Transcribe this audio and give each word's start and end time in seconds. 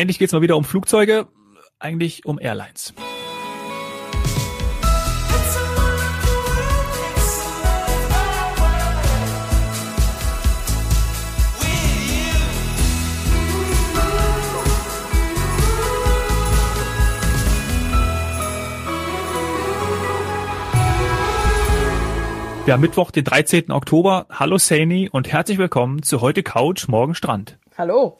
endlich 0.00 0.18
geht's 0.18 0.32
mal 0.32 0.40
wieder 0.40 0.56
um 0.56 0.64
Flugzeuge, 0.64 1.28
eigentlich 1.78 2.24
um 2.24 2.38
Airlines. 2.40 2.94
Ja, 22.66 22.76
Mittwoch, 22.76 23.10
den 23.10 23.24
13. 23.24 23.72
Oktober. 23.72 24.26
Hallo 24.30 24.56
Saini 24.56 25.08
und 25.10 25.30
herzlich 25.30 25.58
willkommen 25.58 26.02
zu 26.02 26.20
heute 26.20 26.42
Couch, 26.42 26.88
morgen 26.88 27.14
Strand. 27.14 27.58
Hallo. 27.76 28.18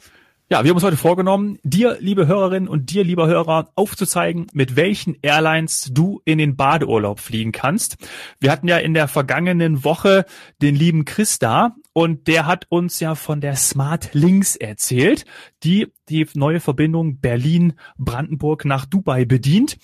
Ja, 0.53 0.64
wir 0.64 0.71
haben 0.71 0.79
uns 0.79 0.85
heute 0.85 0.96
vorgenommen, 0.96 1.61
dir, 1.62 1.98
liebe 2.01 2.27
Hörerinnen 2.27 2.69
und 2.69 2.91
dir, 2.91 3.05
lieber 3.05 3.29
Hörer, 3.29 3.71
aufzuzeigen, 3.77 4.49
mit 4.53 4.75
welchen 4.75 5.17
Airlines 5.22 5.91
du 5.93 6.22
in 6.25 6.39
den 6.39 6.57
Badeurlaub 6.57 7.21
fliegen 7.21 7.53
kannst. 7.53 7.99
Wir 8.41 8.50
hatten 8.50 8.67
ja 8.67 8.79
in 8.79 8.93
der 8.93 9.07
vergangenen 9.07 9.85
Woche 9.85 10.25
den 10.61 10.75
lieben 10.75 11.05
Chris 11.05 11.39
da 11.39 11.77
und 11.93 12.27
der 12.27 12.46
hat 12.46 12.67
uns 12.68 12.99
ja 12.99 13.14
von 13.14 13.41
der 13.41 13.55
Smart 13.55 14.13
Links 14.13 14.57
erzählt, 14.57 15.25
die 15.63 15.86
die 16.08 16.27
neue 16.35 16.58
Verbindung 16.58 17.21
Berlin-Brandenburg 17.21 18.64
nach 18.64 18.86
Dubai 18.86 19.27
bedient. 19.27 19.79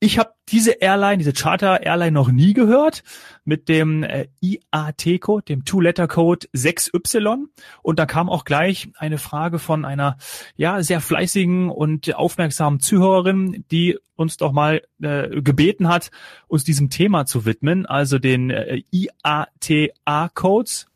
Ich 0.00 0.16
habe 0.20 0.30
diese 0.48 0.70
Airline, 0.80 1.18
diese 1.18 1.32
Charter-Airline 1.32 2.12
noch 2.12 2.30
nie 2.30 2.52
gehört 2.54 3.02
mit 3.44 3.68
dem 3.68 4.04
äh, 4.04 4.28
IAT-Code, 4.40 5.44
dem 5.44 5.64
Two-Letter-Code 5.64 6.46
6Y. 6.54 7.46
Und 7.82 7.98
da 7.98 8.06
kam 8.06 8.28
auch 8.28 8.44
gleich 8.44 8.90
eine 8.96 9.18
Frage 9.18 9.58
von 9.58 9.84
einer 9.84 10.16
ja 10.56 10.84
sehr 10.84 11.00
fleißigen 11.00 11.68
und 11.68 12.14
aufmerksamen 12.14 12.78
Zuhörerin, 12.78 13.64
die 13.72 13.98
uns 14.14 14.36
doch 14.36 14.52
mal 14.52 14.82
äh, 15.02 15.42
gebeten 15.42 15.88
hat, 15.88 16.12
uns 16.46 16.62
diesem 16.62 16.90
Thema 16.90 17.26
zu 17.26 17.44
widmen, 17.44 17.84
also 17.84 18.20
den 18.20 18.50
äh, 18.50 18.82
IATA-Codes 18.92 20.86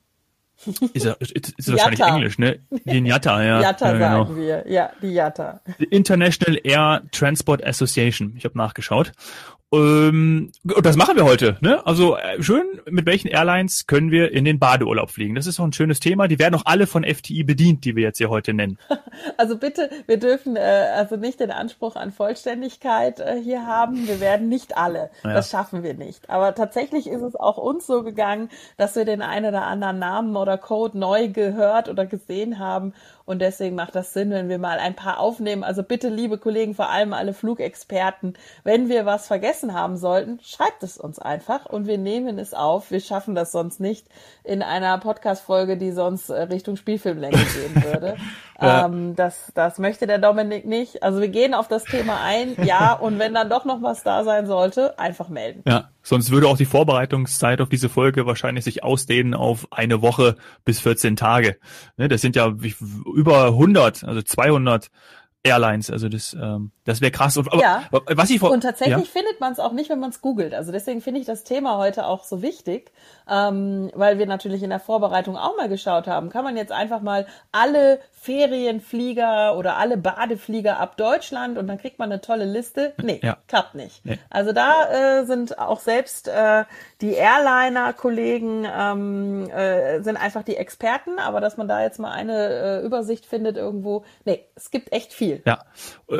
ist, 0.93 1.05
ja, 1.05 1.13
ist, 1.19 1.33
ist 1.33 1.71
wahrscheinlich 1.71 2.01
Englisch, 2.01 2.39
ne? 2.39 2.61
Den 2.85 3.07
Yatta, 3.07 3.43
ja. 3.43 3.61
Yatta 3.61 3.87
ja, 3.87 3.93
genau. 3.93 4.25
sagen 4.25 4.37
wir. 4.37 4.65
Ja, 4.69 4.91
die 5.01 5.09
Yatta. 5.09 5.61
International 5.91 6.59
Air 6.63 7.03
Transport 7.13 7.65
Association. 7.65 8.35
Ich 8.37 8.45
habe 8.45 8.57
nachgeschaut. 8.57 9.13
Ähm, 9.73 10.53
und 10.63 10.85
das 10.85 10.97
machen 10.97 11.17
wir 11.17 11.25
heute. 11.25 11.57
Ne? 11.61 11.85
Also 11.87 12.17
äh, 12.17 12.43
schön, 12.43 12.81
mit 12.91 13.07
welchen 13.07 13.29
Airlines 13.29 13.87
können 13.87 14.11
wir 14.11 14.31
in 14.33 14.45
den 14.45 14.59
Badeurlaub 14.59 15.11
fliegen? 15.11 15.35
Das 15.35 15.47
ist 15.47 15.59
doch 15.59 15.65
ein 15.65 15.73
schönes 15.73 15.99
Thema. 15.99 16.29
Die 16.29 16.39
werden 16.39 16.55
auch 16.55 16.67
alle 16.67 16.87
von 16.87 17.05
FTI 17.05 17.43
bedient, 17.43 17.85
die 17.85 17.97
wir 17.97 18.03
jetzt 18.03 18.19
hier 18.19 18.31
heute 18.31 18.53
nennen. 18.53 18.79
Also 19.37 19.57
bitte, 19.57 19.91
wir 20.07 20.19
dürfen 20.19 20.57
äh, 20.57 20.61
also 20.97 21.17
nicht 21.17 21.41
den 21.41 21.51
Anspruch 21.51 21.97
an 21.97 22.13
Vollständigkeit 22.13 23.21
äh, 23.21 23.37
hier 23.43 23.67
haben. 23.67 24.09
Wir 24.09 24.21
werden 24.21 24.49
nicht 24.49 24.77
alle. 24.77 25.11
Ja. 25.23 25.35
Das 25.35 25.51
schaffen 25.51 25.83
wir 25.83 25.95
nicht. 25.95 26.31
Aber 26.31 26.55
tatsächlich 26.55 27.07
ist 27.07 27.23
es 27.23 27.37
auch 27.37 27.59
uns 27.59 27.87
so 27.87 28.03
gegangen, 28.03 28.49
dass 28.79 28.97
wir 28.97 29.05
den 29.05 29.21
einen 29.23 29.47
oder 29.47 29.65
anderen 29.65 29.99
Namen 29.99 30.37
oder 30.37 30.57
Code 30.59 30.99
neu 30.99 31.29
gehört 31.29 31.89
oder 31.89 32.07
gesehen 32.07 32.59
haben 32.59 32.95
und 33.25 33.41
deswegen 33.41 33.77
macht 33.77 33.95
das 33.95 34.13
Sinn, 34.13 34.31
wenn 34.31 34.49
wir 34.49 34.59
mal 34.59 34.79
ein 34.79 34.95
paar 34.95 35.19
aufnehmen. 35.19 35.65
Also 35.65 35.83
bitte, 35.83 36.09
liebe 36.09 36.39
Kollegen, 36.39 36.75
vor 36.75 36.91
allem 36.91 37.13
alle 37.13 37.35
Flugexperten, 37.35 38.35
wenn 38.65 38.89
wir 38.89 39.07
was 39.07 39.27
vergessen 39.27 39.75
haben 39.75 39.97
sollten, 39.97 40.41
schreibt 40.43 40.83
es 40.83 40.99
uns 40.99 41.19
einfach 41.19 41.67
und 41.67 41.87
wir 41.87 41.99
nehmen 41.99 42.39
es 42.39 42.55
auf. 42.55 42.91
Wir 42.91 43.01
schaffen 43.01 43.35
das 43.35 43.53
sonst 43.53 43.81
nicht 43.81 44.07
in 44.45 44.63
einer 44.63 44.99
Podcast-Folge, 44.99 45.77
die 45.77 45.93
sonst 45.93 46.31
äh, 46.31 46.43
Richtung 46.43 46.77
Spielfilmlänge 46.77 47.37
gehen 47.37 47.85
würde. 47.85 48.17
ja. 48.61 48.87
ähm, 48.87 49.15
das, 49.17 49.53
das 49.55 49.79
möchte 49.79 50.07
der 50.07 50.19
Dominik 50.19 50.65
nicht. 50.65 51.03
Also 51.03 51.21
wir 51.21 51.29
gehen 51.29 51.55
auf 51.55 51.69
das 51.69 51.85
Thema 51.85 52.21
ein, 52.23 52.57
ja, 52.65 52.93
und 52.93 53.19
wenn 53.19 53.35
dann 53.35 53.49
doch 53.49 53.65
noch 53.65 53.83
was 53.83 54.03
da 54.03 54.25
sein 54.25 54.47
sollte, 54.47 54.99
einfach 54.99 55.29
melden. 55.29 55.63
Ja, 55.67 55.89
sonst 56.03 56.31
würde 56.31 56.49
auch 56.49 56.57
die 56.57 56.65
Vorbereitungszeit 56.65 57.61
auf 57.61 57.69
diese 57.69 57.89
Folge 57.89 58.27
wahrscheinlich 58.27 58.65
sich 58.65 58.83
ausdehnen 58.83 59.35
auf 59.35 59.69
eine 59.71 60.03
Woche 60.03 60.37
bis 60.65 60.81
14 60.81 61.17
Tage. 61.17 61.59
Ne, 61.97 62.09
das 62.09 62.21
sind 62.21 62.37
ja 62.37 62.55
über 63.15 63.47
100, 63.47 64.05
also 64.05 64.23
200 64.23 64.91
Airlines. 65.45 65.91
Also 65.91 66.09
das, 66.09 66.35
ähm, 66.35 66.71
das 66.85 67.01
wäre 67.01 67.11
krass. 67.11 67.37
Aber 67.37 67.59
ja. 67.59 67.83
was 67.91 68.31
ich 68.31 68.39
vor 68.39 68.53
und 68.53 68.61
tatsächlich 68.61 68.97
ja? 68.97 69.21
findet 69.21 69.41
man 69.41 69.53
es 69.53 69.59
auch 69.59 69.73
nicht, 69.73 69.91
wenn 69.91 69.99
man 69.99 70.11
es 70.11 70.21
googelt. 70.21 70.55
Also 70.55 70.71
deswegen 70.71 71.01
finde 71.01 71.21
ich 71.21 71.27
das 71.27 71.43
Thema 71.43 71.79
heute 71.79 72.07
auch 72.07 72.23
so 72.23 72.43
wichtig, 72.43 72.93
ähm, 73.29 73.91
weil 73.95 74.19
wir 74.19 74.27
natürlich 74.27 74.63
in 74.63 74.71
der 74.71 74.79
Vorbereitung 74.79 75.37
auch 75.37 75.57
mal 75.57 75.69
geschaut 75.69 76.07
haben. 76.07 76.31
Kann 76.31 76.45
man 76.45 76.57
jetzt 76.57 76.71
einfach 76.71 77.01
mal 77.01 77.27
alle 77.51 78.01
Ferienflieger 78.13 79.57
oder 79.57 79.79
alle 79.79 79.97
Badeflieger 79.97 80.79
ab 80.79 80.97
Deutschland 80.97 81.59
und 81.59 81.67
dann 81.67 81.79
kriegt 81.79 81.99
man 81.99 82.13
eine 82.13 82.21
tolle 82.21 82.45
Liste? 82.45 82.93
Nee, 83.03 83.19
ja. 83.21 83.39
klappt 83.49 83.75
nicht. 83.75 84.07
Nee. 84.07 84.21
Also 84.31 84.53
da 84.53 85.23
äh, 85.23 85.27
sind 85.27 85.59
auch 85.59 85.81
selbst 85.81 86.29
äh, 86.29 86.65
die 87.01 87.15
Airliner-Kollegen 87.15 88.65
ähm, 88.65 89.51
äh, 89.51 90.03
sind 90.03 90.17
einfach 90.17 90.45
die 90.45 90.57
Experten, 90.57 91.19
aber 91.19 91.41
dass 91.41 91.57
man 91.57 91.67
da 91.67 91.83
jetzt 91.83 91.99
mal 91.99 92.13
eine 92.13 92.49
äh, 92.49 92.87
Übersicht 92.87 93.27
findet 93.27 93.57
irgendwo, 93.57 94.05
nee, 94.25 94.45
es 94.55 94.71
gibt 94.71 94.93
echt 94.93 95.13
viel 95.13 95.32
viel. 95.37 95.43
Ja. 95.47 95.65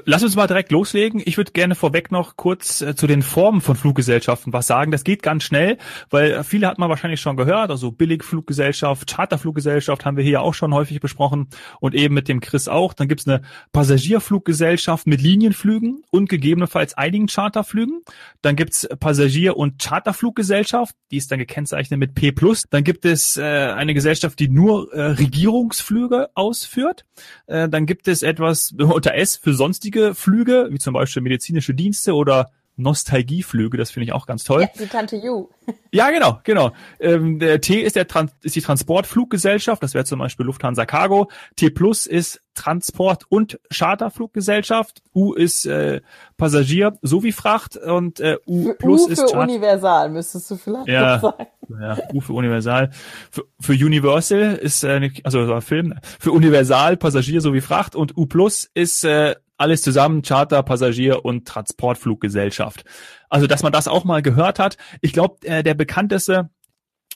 Lass 0.05 0.23
uns 0.23 0.37
mal 0.37 0.47
direkt 0.47 0.73
loslegen. 0.73 1.23
Ich 1.25 1.37
würde 1.37 1.53
gerne 1.53 1.75
vorweg 1.75 2.11
noch 2.11 2.37
kurz 2.37 2.81
äh, 2.81 2.95
zu 2.95 3.07
den 3.07 3.23
Formen 3.23 3.61
von 3.61 3.77
Fluggesellschaften 3.77 4.53
was 4.53 4.67
sagen. 4.67 4.91
Das 4.91 5.05
geht 5.05 5.23
ganz 5.23 5.45
schnell, 5.45 5.79
weil 6.11 6.43
viele 6.45 6.67
hat 6.67 6.79
man 6.79 6.89
wahrscheinlich 6.89 7.21
schon 7.21 7.37
gehört. 7.37 7.71
Also 7.71 7.93
Billigfluggesellschaft, 7.93 9.11
Charterfluggesellschaft 9.11 10.05
haben 10.05 10.17
wir 10.17 10.25
hier 10.25 10.41
auch 10.43 10.55
schon 10.55 10.73
häufig 10.73 11.01
besprochen 11.01 11.49
und 11.81 11.95
eben 11.95 12.15
mit 12.15 12.29
dem 12.29 12.41
Chris 12.41 12.69
auch. 12.69 12.95
Dann 12.95 13.09
gibt's 13.09 13.27
eine 13.29 13.43
Passagierfluggesellschaft 13.73 15.07
mit 15.07 15.21
Linienflügen 15.21 16.03
und 16.11 16.29
gegebenenfalls 16.29 16.95
einigen 16.95 17.27
Charterflügen. 17.27 18.03
Dann 18.41 18.57
gibt's 18.57 18.89
Passagier- 19.01 19.57
und 19.57 19.83
Charterfluggesellschaft, 19.83 20.95
die 21.11 21.17
ist 21.19 21.31
dann 21.31 21.39
gekennzeichnet 21.39 21.99
mit 21.99 22.15
P+. 22.15 22.33
Dann 22.71 22.85
gibt 22.85 23.05
es 23.05 23.37
äh, 23.37 23.43
eine 23.43 23.95
Gesellschaft, 23.95 24.39
die 24.39 24.49
nur 24.49 24.93
äh, 24.93 25.03
Regierungsflüge 25.03 26.31
ausführt. 26.35 27.05
Äh, 27.47 27.69
dann 27.69 27.87
gibt 27.87 28.09
es 28.09 28.23
etwas 28.23 28.75
unter 29.03 29.17
S 29.17 29.37
für 29.37 29.53
sonstige 29.53 30.15
Flüge, 30.15 30.69
wie 30.71 30.79
zum 30.79 30.95
Beispiel 30.95 31.23
medizinische 31.23 31.75
Dienste 31.75 32.15
oder 32.15 32.53
Nostalgieflüge, 32.77 33.77
das 33.77 33.91
finde 33.91 34.07
ich 34.07 34.13
auch 34.13 34.27
ganz 34.27 34.45
toll. 34.45 34.63
Ja, 34.63 34.69
die 34.79 34.87
Tante 34.87 35.17
Ju. 35.17 35.49
ja, 35.93 36.11
genau, 36.11 36.41
genau. 36.43 36.73
Ähm, 37.01 37.39
der 37.39 37.61
T 37.61 37.81
ist 37.81 37.97
der 37.97 38.09
Trans 38.09 38.33
ist 38.43 38.57
die 38.57 38.63
Transportfluggesellschaft, 38.63 39.83
das 39.83 39.95
wäre 39.95 40.05
zum 40.05 40.19
Beispiel 40.19 40.47
Lufthansa 40.47 40.87
Cargo. 40.87 41.31
T 41.57 41.71
Plus 41.71 42.07
ist 42.07 42.41
Transport- 42.55 43.25
und 43.29 43.61
Charterfluggesellschaft. 43.71 45.03
U 45.15 45.35
ist 45.35 45.67
äh, 45.67 46.01
Passagier 46.37 46.99
sowie 47.03 47.33
Fracht 47.33 47.77
und 47.77 48.21
äh, 48.21 48.39
U 48.47 48.65
für 48.65 48.75
Plus 48.75 49.03
U 49.03 49.07
für 49.07 49.13
ist 49.13 49.35
Universal, 49.35 50.11
müsstest 50.11 50.51
du 50.51 50.57
vielleicht 50.57 50.89
ja, 50.89 51.19
sagen. 51.19 51.47
Ja, 51.81 51.99
U 52.13 52.21
für 52.21 52.33
Universal. 52.33 52.91
Für, 53.31 53.45
für 53.61 53.73
Universal 53.73 54.55
ist 54.55 54.83
äh, 54.85 55.11
also 55.25 55.61
Film. 55.61 55.95
Für 56.19 56.33
Universal 56.33 56.97
Passagier 56.97 57.41
sowie 57.41 57.61
Fracht 57.61 57.95
und 57.95 58.17
U 58.17 58.27
Plus 58.27 58.71
ist 58.75 59.05
äh, 59.05 59.37
alles 59.63 59.83
zusammen, 59.83 60.23
Charter, 60.23 60.63
Passagier 60.63 61.25
und 61.25 61.49
Transportfluggesellschaft. 61.49 62.85
Also, 63.31 63.47
dass 63.47 63.63
man 63.63 63.73
das 63.73 63.89
auch 63.89 64.05
mal 64.05 64.21
gehört 64.21 64.59
hat. 64.59 64.77
Ich 65.01 65.13
glaube, 65.13 65.47
äh, 65.47 65.63
der 65.63 65.75
bekannteste 65.75 66.51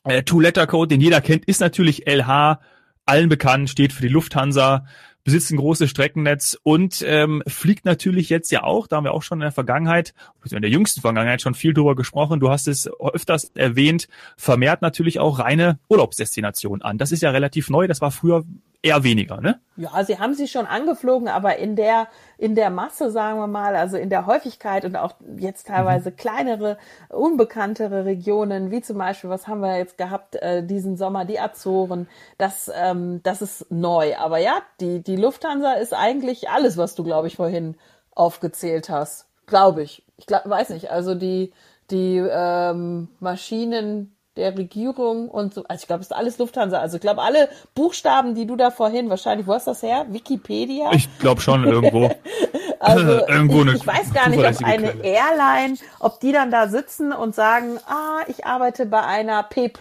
äh, 0.05 0.23
Two-Letter-Code, 0.23 0.89
den 0.89 1.01
jeder 1.01 1.21
kennt, 1.21 1.45
ist 1.45 1.61
natürlich 1.61 2.07
LH, 2.09 2.61
allen 3.05 3.29
bekannt, 3.29 3.69
steht 3.69 3.93
für 3.93 4.03
die 4.03 4.09
Lufthansa, 4.09 4.87
besitzt 5.25 5.51
ein 5.51 5.57
großes 5.57 5.91
Streckennetz 5.91 6.57
und 6.63 7.05
ähm, 7.05 7.43
fliegt 7.49 7.85
natürlich 7.85 8.29
jetzt 8.31 8.53
ja 8.53 8.63
auch, 8.63 8.87
da 8.87 8.97
haben 8.97 9.05
wir 9.05 9.13
auch 9.13 9.25
schon 9.25 9.39
in 9.39 9.43
der 9.43 9.51
Vergangenheit, 9.51 10.15
in 10.49 10.63
der 10.63 10.71
jüngsten 10.71 11.01
Vergangenheit 11.01 11.43
schon 11.43 11.55
viel 11.55 11.75
drüber 11.75 11.97
gesprochen, 11.97 12.39
du 12.39 12.49
hast 12.49 12.69
es 12.69 12.89
öfters 13.01 13.51
erwähnt, 13.57 14.07
vermehrt 14.37 14.83
natürlich 14.83 15.19
auch 15.19 15.41
reine 15.41 15.81
Urlaubsdestinationen 15.89 16.83
an. 16.83 16.97
Das 16.97 17.11
ist 17.11 17.23
ja 17.23 17.31
relativ 17.31 17.71
neu, 17.71 17.89
das 17.89 18.01
war 18.01 18.13
früher 18.13 18.45
eher 18.87 19.03
weniger, 19.05 19.41
ne? 19.41 19.61
Ja, 19.77 20.03
sie 20.05 20.19
haben 20.19 20.35
sie 20.35 20.49
schon 20.49 20.67
angeflogen, 20.67 21.29
aber 21.29 21.57
in 21.57 21.77
der, 21.77 22.09
in 22.39 22.55
der 22.55 22.71
Masse, 22.71 23.11
sagen 23.11 23.39
wir 23.39 23.47
mal, 23.47 23.77
also 23.77 23.97
in 23.97 24.09
der 24.09 24.27
Häufigkeit 24.27 24.85
und 24.85 24.97
auch 24.97 25.15
jetzt 25.37 25.67
teilweise 25.67 26.11
mhm. 26.11 26.17
kleinere, 26.17 26.79
unbekanntere 27.09 28.05
Regionen, 28.05 28.71
wie 28.71 28.81
zum 28.81 28.99
Beispiel, 28.99 29.29
was 29.29 29.49
haben 29.49 29.61
wir 29.61 29.77
jetzt 29.77 29.99
gehabt, 29.99 30.37
äh, 30.37 30.65
diesen 30.65 30.97
Sommer, 30.97 31.25
die 31.25 31.41
Azoren, 31.41 32.09
das, 32.39 32.71
ähm, 32.75 33.21
das 33.23 33.43
ist 33.43 33.71
neu. 33.71 34.17
Aber 34.17 34.39
ja, 34.39 34.63
die, 34.81 35.03
die 35.03 35.17
Lufthansa 35.17 35.75
ist 35.75 35.93
eigentlich 35.93 36.49
alles, 36.49 36.77
was 36.77 36.95
du, 36.95 37.05
glaube 37.05 37.27
ich, 37.27 37.37
vorhin 37.37 37.77
aufgezählt 38.15 38.89
hast. 38.89 39.27
Glaube 39.47 39.83
ich. 39.83 40.05
Ich 40.17 40.27
glaub, 40.27 40.49
weiß 40.49 40.71
nicht. 40.71 40.91
Also 40.91 41.15
die, 41.15 41.53
die 41.91 42.17
ähm, 42.17 43.09
Maschinen, 43.21 44.16
der 44.37 44.57
Regierung 44.57 45.29
und 45.29 45.55
so. 45.55 45.65
Also 45.65 45.83
ich 45.83 45.87
glaube, 45.87 46.03
es 46.03 46.09
ist 46.09 46.17
alles 46.17 46.39
Lufthansa. 46.39 46.79
Also 46.79 46.97
ich 46.97 47.01
glaube, 47.01 47.23
alle 47.23 47.49
Buchstaben, 47.75 48.35
die 48.35 48.47
du 48.47 48.57
da 48.57 48.71
vorhin 48.71 49.11
wahrscheinlich, 49.11 49.47
wo 49.47 49.55
hast 49.55 49.67
das 49.67 49.83
her? 49.83 50.07
Wikipedia? 50.11 50.93
Ich 50.93 51.09
glaube 51.19 51.41
schon 51.41 51.65
irgendwo. 51.65 52.11
also 52.81 53.27
irgendwo 53.27 53.65
ich, 53.65 53.77
ich 53.77 53.87
weiß 53.87 54.13
gar 54.13 54.29
nicht, 54.29 54.39
ob 54.39 54.65
eine 54.65 54.93
Quelle. 54.93 55.05
Airline, 55.05 55.77
ob 56.01 56.21
die 56.21 56.33
dann 56.33 56.51
da 56.51 56.69
sitzen 56.69 57.13
und 57.13 57.35
sagen, 57.35 57.79
ah, 57.87 58.21
ich 58.29 58.45
arbeite 58.45 58.87
bei 58.87 59.03
einer 59.03 59.43
P+. 59.43 59.73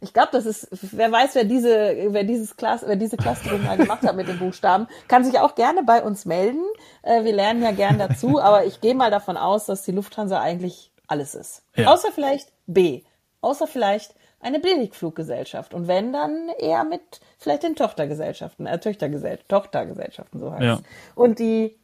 Ich 0.00 0.12
glaube, 0.12 0.28
das 0.32 0.44
ist, 0.44 0.68
wer 0.92 1.10
weiß, 1.10 1.34
wer 1.34 1.44
diese, 1.44 1.96
wer 2.08 2.24
dieses 2.24 2.56
Klass, 2.56 2.82
wer 2.86 2.96
diese 2.96 3.16
Clusterung 3.16 3.64
mal 3.64 3.78
gemacht 3.78 4.02
hat 4.02 4.14
mit 4.14 4.28
den 4.28 4.38
Buchstaben, 4.38 4.88
kann 5.08 5.24
sich 5.24 5.38
auch 5.40 5.54
gerne 5.54 5.82
bei 5.84 6.02
uns 6.02 6.26
melden. 6.26 6.62
Äh, 7.02 7.24
wir 7.24 7.32
lernen 7.32 7.62
ja 7.62 7.72
gern 7.72 7.98
dazu, 7.98 8.40
aber 8.40 8.66
ich 8.66 8.80
gehe 8.80 8.94
mal 8.94 9.10
davon 9.10 9.36
aus, 9.36 9.66
dass 9.66 9.82
die 9.82 9.92
Lufthansa 9.92 10.40
eigentlich 10.40 10.90
alles 11.06 11.34
ist. 11.34 11.62
Ja. 11.74 11.92
Außer 11.92 12.08
vielleicht 12.12 12.52
B. 12.66 13.02
Außer 13.46 13.68
vielleicht 13.68 14.12
eine 14.40 14.58
Billigfluggesellschaft. 14.58 15.72
Und 15.72 15.86
wenn, 15.86 16.12
dann 16.12 16.48
eher 16.58 16.82
mit 16.82 17.20
vielleicht 17.38 17.62
den 17.62 17.76
Tochtergesellschaften, 17.76 18.66
äh, 18.66 18.78
Töchtergesell 18.80 19.38
Tochtergesellschaften, 19.48 20.40
so 20.40 20.52
heißt 20.52 20.62
ja. 20.62 20.80
Und 21.14 21.38
die 21.38 21.78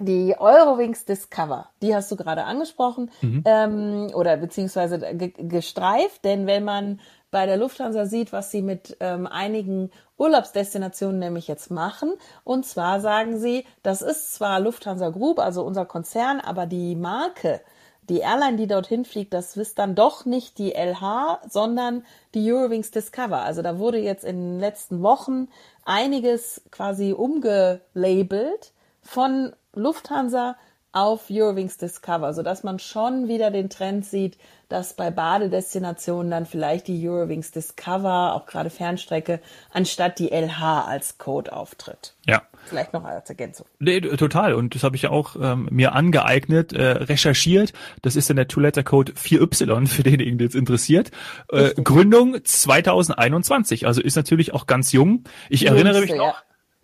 die 0.00 0.34
Eurowings 0.38 1.04
Discover, 1.04 1.68
die 1.82 1.94
hast 1.94 2.10
du 2.10 2.16
gerade 2.16 2.44
angesprochen, 2.44 3.10
mhm. 3.20 3.42
ähm, 3.44 4.10
oder 4.14 4.38
beziehungsweise 4.38 4.98
gestreift, 5.36 6.24
denn 6.24 6.46
wenn 6.46 6.64
man 6.64 7.00
bei 7.30 7.44
der 7.44 7.58
Lufthansa 7.58 8.06
sieht, 8.06 8.32
was 8.32 8.50
sie 8.50 8.62
mit 8.62 8.96
ähm, 9.00 9.26
einigen 9.26 9.90
Urlaubsdestinationen 10.16 11.18
nämlich 11.18 11.46
jetzt 11.46 11.70
machen, 11.70 12.14
und 12.42 12.64
zwar 12.64 13.00
sagen 13.00 13.38
sie, 13.38 13.66
das 13.82 14.00
ist 14.00 14.34
zwar 14.34 14.60
Lufthansa 14.60 15.10
Group, 15.10 15.38
also 15.38 15.62
unser 15.62 15.84
Konzern, 15.84 16.40
aber 16.40 16.64
die 16.64 16.96
Marke, 16.96 17.60
die 18.08 18.18
Airline, 18.18 18.56
die 18.56 18.66
dorthin 18.66 19.04
fliegt, 19.04 19.32
das 19.32 19.56
ist 19.56 19.78
dann 19.78 19.94
doch 19.94 20.24
nicht 20.24 20.58
die 20.58 20.72
LH, 20.72 21.42
sondern 21.48 22.04
die 22.34 22.52
Eurowings 22.52 22.90
Discover. 22.90 23.42
Also 23.42 23.62
da 23.62 23.78
wurde 23.78 23.98
jetzt 23.98 24.24
in 24.24 24.36
den 24.36 24.60
letzten 24.60 25.02
Wochen 25.02 25.48
einiges 25.84 26.62
quasi 26.70 27.12
umgelabelt 27.12 28.72
von 29.02 29.52
Lufthansa 29.74 30.56
auf 30.92 31.30
Eurowings 31.30 31.78
Discover, 31.78 32.34
sodass 32.34 32.62
man 32.62 32.78
schon 32.78 33.26
wieder 33.26 33.50
den 33.50 33.70
Trend 33.70 34.04
sieht, 34.04 34.36
dass 34.68 34.94
bei 34.94 35.10
Badedestinationen 35.10 36.30
dann 36.30 36.46
vielleicht 36.46 36.88
die 36.88 37.08
Eurowings 37.08 37.50
Discover, 37.50 38.34
auch 38.34 38.46
gerade 38.46 38.70
Fernstrecke, 38.70 39.40
anstatt 39.72 40.18
die 40.18 40.30
LH 40.30 40.86
als 40.86 41.18
Code 41.18 41.52
auftritt. 41.52 42.14
Ja. 42.26 42.42
Vielleicht 42.64 42.92
noch 42.92 43.04
als 43.04 43.28
Ergänzung. 43.28 43.66
Nee, 43.80 44.00
total. 44.00 44.54
Und 44.54 44.74
das 44.74 44.84
habe 44.84 44.94
ich 44.96 45.02
ja 45.02 45.10
auch 45.10 45.34
ähm, 45.40 45.68
mir 45.70 45.94
angeeignet, 45.94 46.72
äh, 46.72 46.92
recherchiert. 46.92 47.72
Das 48.02 48.14
ist 48.14 48.30
dann 48.30 48.36
der 48.36 48.48
Two-Letter-Code 48.48 49.12
4Y, 49.12 49.88
für 49.88 50.02
denjenigen, 50.02 50.38
der 50.38 50.48
es 50.48 50.54
interessiert. 50.54 51.10
Äh, 51.50 51.74
Gründung 51.74 52.36
2021, 52.42 53.86
also 53.86 54.00
ist 54.00 54.16
natürlich 54.16 54.54
auch 54.54 54.66
ganz 54.66 54.92
jung. 54.92 55.24
Ich 55.48 55.66
erinnere 55.66 56.00
mich 56.00 56.14
noch, 56.14 56.34
ja 56.34 56.42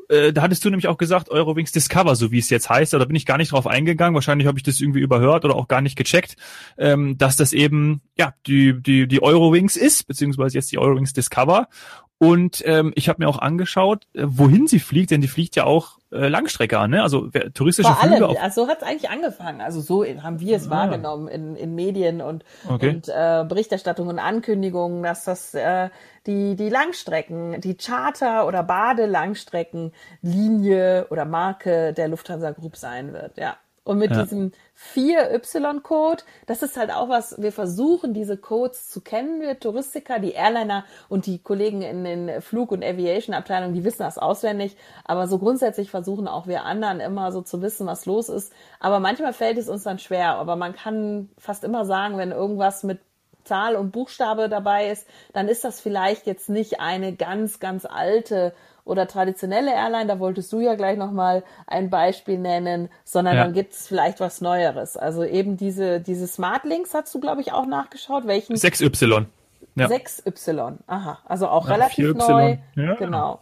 äh, 0.08 0.32
da 0.32 0.42
hattest 0.42 0.64
du 0.64 0.70
nämlich 0.70 0.88
auch 0.88 0.98
gesagt, 0.98 1.30
Eurowings 1.30 1.72
Discover, 1.72 2.16
so 2.16 2.30
wie 2.30 2.38
es 2.38 2.50
jetzt 2.50 2.68
heißt, 2.68 2.92
da 2.92 3.04
bin 3.04 3.16
ich 3.16 3.26
gar 3.26 3.38
nicht 3.38 3.52
drauf 3.52 3.66
eingegangen, 3.66 4.14
wahrscheinlich 4.14 4.46
habe 4.46 4.58
ich 4.58 4.62
das 4.62 4.80
irgendwie 4.80 5.00
überhört 5.00 5.44
oder 5.44 5.54
auch 5.54 5.68
gar 5.68 5.80
nicht 5.80 5.96
gecheckt, 5.96 6.36
ähm, 6.78 7.18
dass 7.18 7.36
das 7.36 7.52
eben 7.52 8.00
ja 8.16 8.34
die 8.46 8.80
die 8.80 9.06
die 9.06 9.22
Eurowings 9.22 9.76
ist, 9.76 10.06
beziehungsweise 10.06 10.58
jetzt 10.58 10.72
die 10.72 10.78
Eurowings 10.78 11.12
Discover 11.12 11.68
und 12.18 12.62
ähm, 12.66 12.92
ich 12.96 13.08
habe 13.08 13.22
mir 13.22 13.28
auch 13.28 13.38
angeschaut, 13.38 14.08
äh, 14.12 14.24
wohin 14.24 14.66
sie 14.66 14.80
fliegt, 14.80 15.12
denn 15.12 15.20
die 15.20 15.28
fliegt 15.28 15.54
ja 15.54 15.62
auch 15.64 15.98
äh, 16.10 16.26
Langstrecke 16.26 16.76
an, 16.78 16.90
ne? 16.90 17.00
Also 17.02 17.28
wer, 17.32 17.52
touristische 17.52 17.88
Vor 17.88 18.00
Flüge. 18.00 18.26
Allem, 18.26 18.38
also 18.42 18.64
so 18.64 18.70
hat 18.70 18.82
es 18.82 18.88
eigentlich 18.88 19.10
angefangen. 19.10 19.60
Also 19.60 19.80
so 19.80 20.04
haben 20.04 20.40
wir 20.40 20.56
es 20.56 20.66
ah. 20.66 20.70
wahrgenommen 20.70 21.28
in, 21.28 21.54
in 21.54 21.76
Medien 21.76 22.20
und, 22.20 22.44
okay. 22.68 22.88
und 22.88 23.08
äh, 23.08 23.44
Berichterstattungen 23.48 24.16
und 24.16 24.18
Ankündigungen, 24.18 25.04
dass 25.04 25.22
das 25.24 25.54
äh, 25.54 25.90
die, 26.26 26.56
die 26.56 26.70
Langstrecken, 26.70 27.60
die 27.60 27.76
Charter- 27.76 28.48
oder 28.48 28.64
Bade-Langstreckenlinie 28.64 31.06
oder 31.10 31.24
Marke 31.24 31.92
der 31.92 32.08
Lufthansa 32.08 32.50
Group 32.50 32.76
sein 32.76 33.12
wird, 33.12 33.38
ja. 33.38 33.56
Und 33.88 33.96
mit 33.96 34.10
ja. 34.10 34.22
diesem 34.22 34.52
4Y-Code, 34.94 36.22
das 36.44 36.62
ist 36.62 36.76
halt 36.76 36.92
auch 36.92 37.08
was, 37.08 37.40
wir 37.40 37.52
versuchen 37.52 38.12
diese 38.12 38.36
Codes 38.36 38.90
zu 38.90 39.00
kennen, 39.00 39.40
wir 39.40 39.58
Touristiker, 39.58 40.18
die 40.18 40.32
Airliner 40.32 40.84
und 41.08 41.24
die 41.24 41.38
Kollegen 41.38 41.80
in 41.80 42.04
den 42.04 42.42
Flug- 42.42 42.70
und 42.70 42.84
Aviation-Abteilungen, 42.84 43.72
die 43.72 43.84
wissen 43.84 44.02
das 44.02 44.18
auswendig, 44.18 44.76
aber 45.06 45.26
so 45.26 45.38
grundsätzlich 45.38 45.90
versuchen 45.90 46.28
auch 46.28 46.46
wir 46.46 46.66
anderen 46.66 47.00
immer 47.00 47.32
so 47.32 47.40
zu 47.40 47.62
wissen, 47.62 47.86
was 47.86 48.04
los 48.04 48.28
ist. 48.28 48.52
Aber 48.78 49.00
manchmal 49.00 49.32
fällt 49.32 49.56
es 49.56 49.70
uns 49.70 49.84
dann 49.84 49.98
schwer, 49.98 50.34
aber 50.34 50.54
man 50.56 50.74
kann 50.74 51.30
fast 51.38 51.64
immer 51.64 51.86
sagen, 51.86 52.18
wenn 52.18 52.30
irgendwas 52.30 52.82
mit 52.82 53.00
Zahl 53.44 53.74
und 53.74 53.90
Buchstabe 53.90 54.50
dabei 54.50 54.90
ist, 54.90 55.08
dann 55.32 55.48
ist 55.48 55.64
das 55.64 55.80
vielleicht 55.80 56.26
jetzt 56.26 56.50
nicht 56.50 56.80
eine 56.80 57.16
ganz, 57.16 57.58
ganz 57.58 57.86
alte 57.86 58.52
oder 58.88 59.06
traditionelle 59.06 59.72
Airline, 59.72 60.06
da 60.06 60.18
wolltest 60.18 60.52
du 60.52 60.60
ja 60.60 60.74
gleich 60.74 60.96
nochmal 60.96 61.44
ein 61.66 61.90
Beispiel 61.90 62.38
nennen, 62.38 62.88
sondern 63.04 63.36
ja. 63.36 63.44
dann 63.44 63.52
gibt 63.52 63.74
es 63.74 63.86
vielleicht 63.86 64.20
was 64.20 64.40
Neueres. 64.40 64.96
Also 64.96 65.24
eben 65.24 65.56
diese, 65.56 66.00
diese 66.00 66.26
Smart 66.26 66.64
Links 66.64 66.94
hast 66.94 67.14
du, 67.14 67.20
glaube 67.20 67.40
ich, 67.40 67.52
auch 67.52 67.66
nachgeschaut. 67.66 68.26
Welchen? 68.26 68.56
6Y. 68.56 69.26
Ja. 69.74 69.86
6Y, 69.86 70.78
aha, 70.86 71.18
also 71.24 71.48
auch 71.48 71.68
ja, 71.68 71.74
relativ 71.74 72.14
neu. 72.14 72.56
Ja. 72.74 72.94
Genau. 72.94 73.40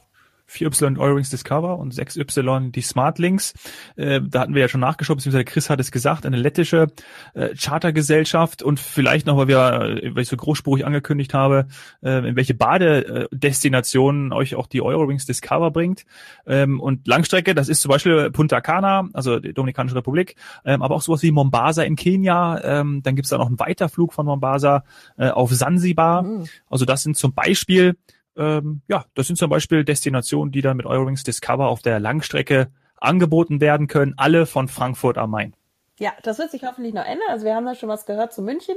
4Y 0.48 0.98
Eurowings 0.98 1.30
Discover 1.30 1.78
und 1.78 1.94
6Y 1.94 2.70
die 2.72 2.80
Smartlinks. 2.80 3.54
Äh, 3.96 4.20
da 4.22 4.40
hatten 4.40 4.54
wir 4.54 4.62
ja 4.62 4.68
schon 4.68 4.80
nachgeschaut, 4.80 5.16
beziehungsweise 5.16 5.44
Chris 5.44 5.70
hat 5.70 5.80
es 5.80 5.90
gesagt, 5.90 6.26
eine 6.26 6.36
lettische 6.36 6.88
äh, 7.34 7.54
Chartergesellschaft 7.54 8.62
und 8.62 8.80
vielleicht 8.80 9.26
noch, 9.26 9.36
weil 9.36 9.48
wir, 9.48 9.58
äh, 9.58 10.14
weil 10.14 10.22
ich 10.22 10.28
so 10.28 10.36
großspurig 10.36 10.86
angekündigt 10.86 11.34
habe, 11.34 11.66
äh, 12.02 12.28
in 12.28 12.36
welche 12.36 12.54
Badedestinationen 12.54 14.32
euch 14.32 14.54
auch 14.54 14.66
die 14.66 14.82
Eurowings 14.82 15.26
Discover 15.26 15.70
bringt. 15.70 16.04
Ähm, 16.46 16.80
und 16.80 17.06
Langstrecke, 17.06 17.54
das 17.54 17.68
ist 17.68 17.80
zum 17.80 17.90
Beispiel 17.90 18.30
Punta 18.30 18.60
Cana, 18.60 19.08
also 19.12 19.38
die 19.40 19.52
Dominikanische 19.52 19.96
Republik, 19.96 20.36
ähm, 20.64 20.82
aber 20.82 20.94
auch 20.94 21.02
sowas 21.02 21.22
wie 21.22 21.32
Mombasa 21.32 21.82
in 21.82 21.96
Kenia. 21.96 22.60
Ähm, 22.62 23.02
dann 23.02 23.16
gibt's 23.16 23.30
da 23.30 23.38
noch 23.38 23.46
einen 23.46 23.58
Weiterflug 23.58 24.12
von 24.12 24.26
Mombasa 24.26 24.84
äh, 25.16 25.28
auf 25.28 25.50
Sansibar. 25.52 26.22
Mhm. 26.22 26.46
Also 26.68 26.84
das 26.84 27.02
sind 27.02 27.16
zum 27.16 27.34
Beispiel 27.34 27.96
ähm, 28.36 28.82
ja, 28.88 29.04
das 29.14 29.26
sind 29.26 29.36
zum 29.36 29.50
Beispiel 29.50 29.84
Destinationen, 29.84 30.52
die 30.52 30.62
dann 30.62 30.76
mit 30.76 30.86
Eurowings 30.86 31.24
Discover 31.24 31.68
auf 31.68 31.82
der 31.82 32.00
Langstrecke 32.00 32.68
angeboten 32.98 33.60
werden 33.60 33.88
können, 33.88 34.14
alle 34.16 34.46
von 34.46 34.68
Frankfurt 34.68 35.18
am 35.18 35.30
Main. 35.30 35.54
Ja, 35.98 36.12
das 36.22 36.38
wird 36.38 36.50
sich 36.50 36.64
hoffentlich 36.64 36.94
noch 36.94 37.04
ändern. 37.04 37.28
Also 37.30 37.44
wir 37.44 37.54
haben 37.54 37.66
da 37.66 37.74
schon 37.74 37.88
was 37.88 38.06
gehört 38.06 38.32
zu 38.32 38.42
München. 38.42 38.76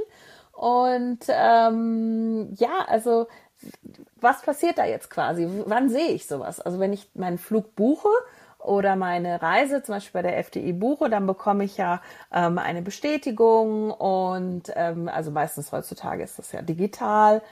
Und 0.52 1.20
ähm, 1.28 2.54
ja, 2.58 2.84
also 2.86 3.28
was 4.20 4.42
passiert 4.42 4.78
da 4.78 4.86
jetzt 4.86 5.10
quasi? 5.10 5.48
Wann 5.66 5.88
sehe 5.88 6.08
ich 6.08 6.26
sowas? 6.26 6.60
Also 6.60 6.78
wenn 6.80 6.92
ich 6.92 7.10
meinen 7.14 7.38
Flug 7.38 7.74
buche 7.76 8.08
oder 8.58 8.96
meine 8.96 9.40
Reise 9.40 9.82
zum 9.82 9.94
Beispiel 9.94 10.22
bei 10.22 10.28
der 10.28 10.38
FDI 10.38 10.72
buche, 10.72 11.08
dann 11.08 11.26
bekomme 11.26 11.64
ich 11.64 11.76
ja 11.76 12.02
ähm, 12.32 12.58
eine 12.58 12.82
Bestätigung 12.82 13.90
und 13.90 14.70
ähm, 14.74 15.08
also 15.08 15.30
meistens 15.30 15.72
heutzutage 15.72 16.22
ist 16.22 16.38
das 16.38 16.52
ja 16.52 16.62
digital 16.62 17.42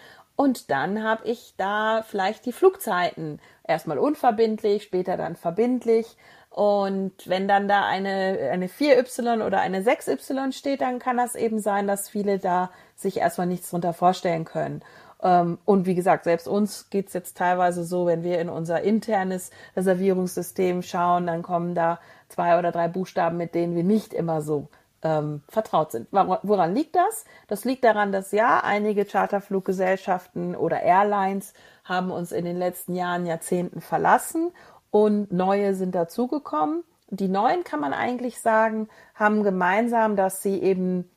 und 0.41 0.71
dann 0.71 1.03
habe 1.03 1.27
ich 1.27 1.55
da 1.57 2.05
vielleicht 2.09 2.47
die 2.47 2.53
Flugzeiten 2.53 3.41
erstmal 3.65 3.99
unverbindlich, 3.99 4.85
später 4.85 5.17
dann 5.17 5.35
verbindlich. 5.35 6.17
Und 6.51 7.13
wenn 7.29 7.49
dann 7.49 7.67
da 7.67 7.85
eine, 7.85 8.49
eine 8.53 8.69
4Y 8.69 9.45
oder 9.45 9.61
eine 9.61 9.83
6Y 9.83 10.53
steht, 10.53 10.81
dann 10.81 11.01
kann 11.01 11.17
das 11.17 11.35
eben 11.35 11.59
sein, 11.59 11.89
dass 11.89 12.09
viele 12.09 12.39
da 12.39 12.71
sich 12.95 13.17
erstmal 13.17 13.49
nichts 13.49 13.71
drunter 13.71 13.93
vorstellen 13.93 14.45
können. 14.45 14.83
Ähm, 15.25 15.59
und 15.65 15.87
wie 15.87 15.97
gesagt, 15.97 16.23
selbst 16.23 16.47
uns 16.47 16.89
geht's 16.89 17.15
jetzt 17.15 17.37
teilweise 17.37 17.83
so, 17.83 18.07
wenn 18.07 18.23
wir 18.23 18.39
in 18.39 18.49
unser 18.49 18.83
internes 18.83 19.51
Reservierungssystem 19.77 20.83
schauen, 20.83 21.27
dann 21.27 21.43
kommen 21.43 21.75
da 21.75 21.99
zwei 22.29 22.61
oder 22.61 22.71
drei 22.71 22.87
Buchstaben, 22.87 23.39
mit 23.39 23.57
denen 23.57 23.75
wir 23.75 23.83
nicht 23.83 24.15
immer 24.15 24.41
so 24.41 24.69
ähm, 25.03 25.43
vertraut 25.49 25.93
sind. 25.93 26.09
Woran 26.11 26.75
liegt 26.75 26.97
das? 26.97 27.25
Das 27.47 27.65
liegt 27.65 27.85
daran, 27.85 28.13
dass 28.13 28.33
ja 28.33 28.61
einige 28.61 29.05
Charterfluggesellschaften 29.05 30.57
oder 30.57 30.83
Airlines 30.83 31.53
haben 31.85 32.11
uns 32.11 32.33
in 32.33 32.45
den 32.45 32.57
letzten 32.57 32.95
Jahren, 32.95 33.27
Jahrzehnten 33.27 33.81
verlassen 33.81 34.53
und 34.91 35.33
neue 35.33 35.75
sind 35.75 35.95
dazugekommen. 35.95 36.85
Die 37.11 37.29
neuen 37.29 37.65
kann 37.65 37.81
man 37.81 37.95
eigentlich 37.95 38.41
sagen, 38.41 38.89
haben 39.15 39.43
gemeinsam, 39.43 40.17
dass 40.17 40.43
sie 40.43 40.61
eben 40.61 41.11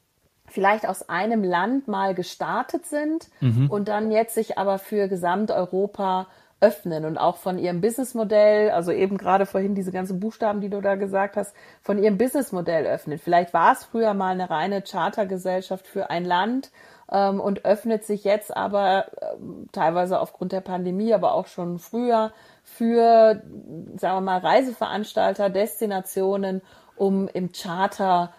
vielleicht 0.48 0.88
aus 0.88 1.10
einem 1.10 1.44
Land 1.44 1.88
mal 1.88 2.14
gestartet 2.14 2.86
sind 2.86 3.30
mhm. 3.40 3.70
und 3.70 3.88
dann 3.88 4.12
jetzt 4.12 4.36
sich 4.36 4.58
aber 4.58 4.80
für 4.80 5.08
Gesamteuropa 5.08 6.28
öffnen 6.62 7.06
und 7.06 7.18
auch 7.18 7.38
von 7.38 7.58
ihrem 7.58 7.82
Businessmodell, 7.82 8.70
also 8.70 8.92
eben 8.92 9.18
gerade 9.18 9.46
vorhin 9.48 9.74
diese 9.74 9.92
ganzen 9.92 10.20
Buchstaben, 10.20 10.62
die 10.62 10.70
du 10.70 10.80
da 10.80 10.96
gesagt 10.96 11.36
hast, 11.36 11.56
von 11.82 12.02
ihrem 12.02 12.18
Businessmodell 12.18 12.86
öffnet. 12.86 13.20
Vielleicht 13.22 13.54
war 13.54 13.74
es 13.74 13.84
früher 13.84 14.14
mal 14.14 14.30
eine 14.30 14.50
reine 14.50 14.84
Chartergesellschaft 14.84 15.88
für 15.88 16.12
ein 16.12 16.24
Land 16.24 16.72
ähm, 17.12 17.40
und 17.40 17.66
öffnet 17.66 18.04
sich 18.06 18.24
jetzt 18.24 18.56
aber 18.56 19.06
äh, 19.22 19.36
teilweise 19.72 20.20
aufgrund 20.20 20.52
der 20.52 20.62
Pandemie, 20.62 21.14
aber 21.14 21.34
auch 21.34 21.48
schon 21.48 21.80
früher 21.80 22.32
für, 22.64 23.42
sagen 23.98 24.18
wir 24.18 24.22
mal, 24.22 24.40
Reiseveranstalter, 24.40 25.50
Destinationen, 25.50 26.62
um 26.96 27.28
im 27.28 27.52
Charter 27.52 28.32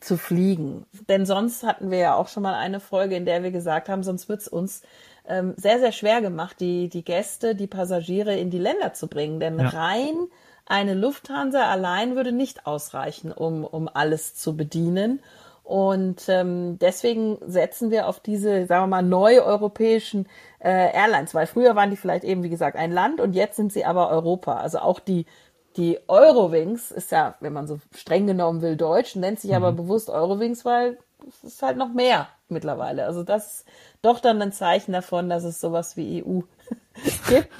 zu 0.00 0.18
fliegen. 0.18 0.86
Denn 1.08 1.24
sonst 1.24 1.62
hatten 1.62 1.90
wir 1.90 1.98
ja 1.98 2.14
auch 2.14 2.28
schon 2.28 2.42
mal 2.42 2.54
eine 2.54 2.80
Folge, 2.80 3.16
in 3.16 3.24
der 3.24 3.42
wir 3.42 3.52
gesagt 3.52 3.88
haben, 3.88 4.02
sonst 4.02 4.28
wird 4.28 4.40
es 4.40 4.48
uns 4.48 4.82
ähm, 5.26 5.54
sehr, 5.56 5.78
sehr 5.78 5.92
schwer 5.92 6.20
gemacht, 6.20 6.56
die, 6.60 6.88
die 6.88 7.04
Gäste, 7.04 7.54
die 7.54 7.66
Passagiere 7.66 8.36
in 8.36 8.50
die 8.50 8.58
Länder 8.58 8.92
zu 8.92 9.08
bringen. 9.08 9.40
Denn 9.40 9.58
ja. 9.58 9.68
rein 9.68 10.28
eine 10.66 10.94
Lufthansa 10.94 11.70
allein 11.70 12.16
würde 12.16 12.32
nicht 12.32 12.66
ausreichen, 12.66 13.32
um, 13.32 13.64
um 13.64 13.88
alles 13.92 14.34
zu 14.34 14.56
bedienen. 14.56 15.20
Und 15.62 16.28
ähm, 16.28 16.78
deswegen 16.78 17.38
setzen 17.46 17.90
wir 17.90 18.06
auf 18.06 18.20
diese, 18.20 18.66
sagen 18.66 18.82
wir 18.82 18.86
mal, 18.86 19.02
neu 19.02 19.40
europäischen 19.40 20.26
äh, 20.58 20.92
Airlines, 20.92 21.34
weil 21.34 21.46
früher 21.46 21.74
waren 21.74 21.90
die 21.90 21.96
vielleicht 21.96 22.24
eben, 22.24 22.42
wie 22.42 22.50
gesagt, 22.50 22.76
ein 22.76 22.92
Land 22.92 23.20
und 23.20 23.32
jetzt 23.34 23.56
sind 23.56 23.72
sie 23.72 23.84
aber 23.84 24.10
Europa. 24.10 24.56
Also 24.56 24.78
auch 24.78 25.00
die 25.00 25.24
die 25.76 25.98
Eurowings 26.06 26.90
ist 26.90 27.10
ja, 27.10 27.34
wenn 27.40 27.52
man 27.52 27.66
so 27.66 27.80
streng 27.94 28.26
genommen 28.26 28.62
will, 28.62 28.76
deutsch, 28.76 29.16
nennt 29.16 29.40
sich 29.40 29.50
mhm. 29.50 29.56
aber 29.56 29.72
bewusst 29.72 30.08
Eurowings, 30.08 30.64
weil 30.64 30.98
es 31.28 31.44
ist 31.44 31.62
halt 31.62 31.76
noch 31.76 31.92
mehr 31.92 32.28
mittlerweile. 32.48 33.06
Also 33.06 33.22
das 33.22 33.46
ist 33.46 33.64
doch 34.02 34.20
dann 34.20 34.40
ein 34.42 34.52
Zeichen 34.52 34.92
davon, 34.92 35.28
dass 35.28 35.44
es 35.44 35.60
sowas 35.60 35.96
wie 35.96 36.22
EU 36.22 36.40
gibt 37.28 37.52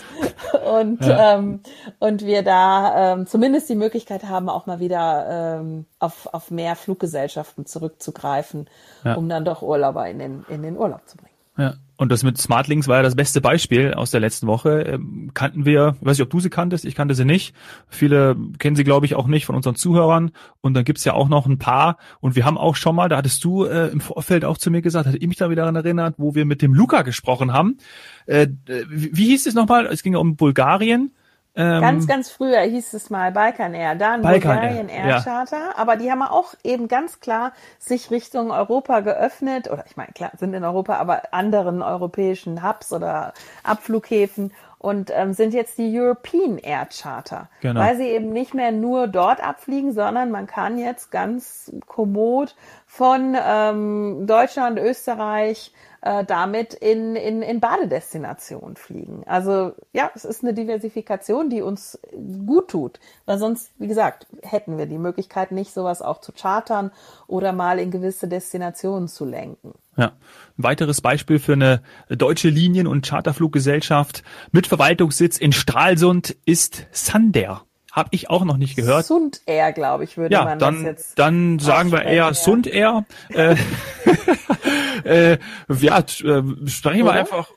und 0.65 1.05
ja. 1.05 1.35
ähm, 1.35 1.61
und 1.99 2.25
wir 2.25 2.43
da 2.43 3.15
ähm, 3.15 3.27
zumindest 3.27 3.69
die 3.69 3.75
Möglichkeit 3.75 4.25
haben, 4.25 4.49
auch 4.49 4.67
mal 4.67 4.81
wieder 4.81 5.59
ähm, 5.61 5.87
auf, 5.99 6.29
auf 6.33 6.51
mehr 6.51 6.77
Fluggesellschaften 6.77 7.67
zurückzugreifen, 7.67 8.69
ja. 9.05 9.15
um 9.15 9.29
dann 9.29 9.45
doch 9.45 9.63
Urlauber 9.63 10.09
in 10.09 10.19
den 10.19 10.45
in 10.49 10.63
den 10.63 10.77
Urlaub 10.77 11.07
zu 11.09 11.17
bringen. 11.17 11.34
Ja. 11.57 11.75
Und 11.97 12.11
das 12.11 12.25
mit 12.25 12.39
Smartlinks 12.39 12.89
war 12.89 12.97
ja 12.97 13.03
das 13.05 13.15
beste 13.15 13.41
Beispiel 13.41 13.95
aus 13.95 14.11
der 14.11 14.19
letzten 14.19 14.49
Woche. 14.49 14.81
Ähm, 14.83 15.31
kannten 15.33 15.65
wir, 15.65 15.97
ich 16.01 16.07
weiß 16.07 16.19
nicht, 16.19 16.25
ob 16.25 16.31
du 16.31 16.41
sie 16.41 16.51
kanntest, 16.51 16.85
ich 16.85 16.97
kannte 16.97 17.15
sie 17.15 17.25
nicht. 17.25 17.55
Viele 17.89 18.37
kennen 18.59 18.75
sie, 18.75 18.83
glaube 18.83 19.07
ich, 19.07 19.15
auch 19.15 19.29
nicht 19.29 19.47
von 19.47 19.55
unseren 19.55 19.77
Zuhörern. 19.77 20.33
Und 20.61 20.75
dann 20.75 20.85
gibt's 20.85 21.05
ja 21.05 21.13
auch 21.13 21.29
noch 21.29 21.47
ein 21.47 21.59
paar. 21.59 21.99
Und 22.21 22.35
wir 22.35 22.45
haben 22.45 22.59
auch 22.59 22.75
schon 22.75 22.97
mal, 22.97 23.09
da 23.09 23.19
hattest 23.19 23.45
du 23.45 23.65
äh, 23.65 23.89
im 23.89 24.01
Vorfeld 24.01 24.45
auch 24.45 24.59
zu 24.59 24.73
mir 24.73 24.83
gesagt, 24.83 25.07
hatte 25.07 25.19
ich 25.19 25.29
mich 25.29 25.37
da 25.37 25.51
wieder 25.51 25.63
daran 25.63 25.77
erinnert, 25.77 26.17
wo 26.19 26.35
wir 26.35 26.45
mit 26.45 26.63
dem 26.63 26.75
Luca 26.75 27.03
gesprochen 27.03 27.53
haben. 27.53 27.79
Äh, 28.27 28.49
wie, 28.89 29.17
wie 29.17 29.27
hieß 29.27 29.47
es 29.47 29.55
nochmal? 29.55 29.87
Es 29.87 30.03
ging 30.03 30.17
um 30.17 30.35
Bulgarien 30.35 31.13
ähm, 31.57 31.81
ganz, 31.81 32.07
ganz 32.07 32.31
früher 32.31 32.61
hieß 32.61 32.95
es 32.95 33.11
mal 33.11 33.31
Balkan 33.31 33.75
Air, 33.75 33.95
dann 33.95 34.23
Balkan 34.23 34.59
Bulgarien 34.59 34.89
Air, 34.89 35.05
Air 35.05 35.21
Charter, 35.23 35.57
ja. 35.57 35.75
aber 35.77 35.97
die 35.97 36.11
haben 36.11 36.23
auch 36.23 36.55
eben 36.65 36.89
ganz 36.89 37.21
klar 37.21 37.53
sich 37.79 38.11
Richtung 38.11 38.51
Europa 38.51 39.01
geöffnet, 39.01 39.71
oder 39.71 39.85
ich 39.87 39.97
meine, 39.97 40.13
klar, 40.13 40.33
sind 40.37 40.53
in 40.55 40.65
Europa, 40.65 40.97
aber 40.97 41.33
anderen 41.33 41.83
europäischen 41.83 42.67
Hubs 42.67 42.93
oder 42.93 43.35
Abflughäfen 43.63 44.53
und 44.85 45.11
ähm, 45.15 45.33
sind 45.33 45.55
jetzt 45.55 45.79
die 45.79 45.99
European 45.99 46.59
Air 46.59 46.89
Charter, 46.91 47.49
genau. 47.61 47.81
weil 47.81 47.97
sie 47.97 48.09
eben 48.09 48.35
nicht 48.35 48.53
mehr 48.53 48.71
nur 48.71 49.07
dort 49.07 49.43
abfliegen, 49.43 49.93
sondern 49.93 50.31
man 50.31 50.47
kann 50.47 50.77
jetzt 50.77 51.11
ganz 51.11 51.73
kommod 51.87 52.55
von 52.87 53.35
ähm, 53.43 54.27
Deutschland, 54.27 54.79
Österreich, 54.79 55.73
äh, 56.05 56.23
damit 56.23 56.75
in, 56.75 57.17
in, 57.17 57.41
in 57.41 57.61
Badedestinationen 57.61 58.77
fliegen. 58.77 59.23
Also 59.25 59.73
ja, 59.95 60.11
es 60.15 60.27
ist 60.27 60.43
eine 60.43 60.53
Diversifikation, 60.53 61.49
die 61.49 61.63
uns 61.63 61.99
gut 62.47 62.69
tut, 62.69 63.01
weil 63.25 63.39
sonst, 63.39 63.73
wie 63.79 63.89
gesagt, 63.89 64.27
hätten 64.43 64.77
wir 64.77 64.85
die 64.85 64.99
Möglichkeit 64.99 65.51
nicht, 65.51 65.73
sowas 65.73 66.03
auch 66.03 66.21
zu 66.21 66.33
chartern 66.33 66.91
oder 67.27 67.55
mal 67.55 67.79
in 67.79 67.91
gewisse 67.91 68.29
Destinationen 68.29 69.09
zu 69.09 69.25
lenken. 69.25 69.73
Ja. 69.97 70.13
Ein 70.59 70.65
weiteres 70.65 71.01
Beispiel 71.01 71.39
für 71.39 71.55
eine 71.55 71.83
deutsche 72.11 72.51
Linien- 72.51 72.87
und 72.87 73.07
Charterfluggesellschaft 73.07 74.25
mit 74.53 74.67
Verwaltungssitz 74.67 75.39
in 75.39 75.53
Stralsund 75.53 76.37
ist 76.45 76.87
Sander. 76.93 77.65
Hab 77.95 78.09
ich 78.11 78.29
auch 78.29 78.45
noch 78.45 78.57
nicht 78.57 78.75
gehört. 78.75 79.07
Sund 79.07 79.41
Air, 79.47 79.73
glaube 79.73 80.03
ich, 80.03 80.17
würde 80.17 80.35
ja, 80.35 80.45
man 80.45 80.59
dann, 80.59 80.75
das 80.75 80.83
jetzt. 80.83 81.19
Dann 81.19 81.61
sagen 81.61 81.93
wir 81.93 82.03
eher 82.03 82.13
ja. 82.15 82.35
Sund 82.35 82.67
Air. 82.67 83.05
äh, 83.29 83.55
äh, 85.05 85.39
ja, 85.79 85.99
äh, 86.01 86.43
sprechen 86.67 87.05
wir 87.05 87.13
einfach 87.13 87.51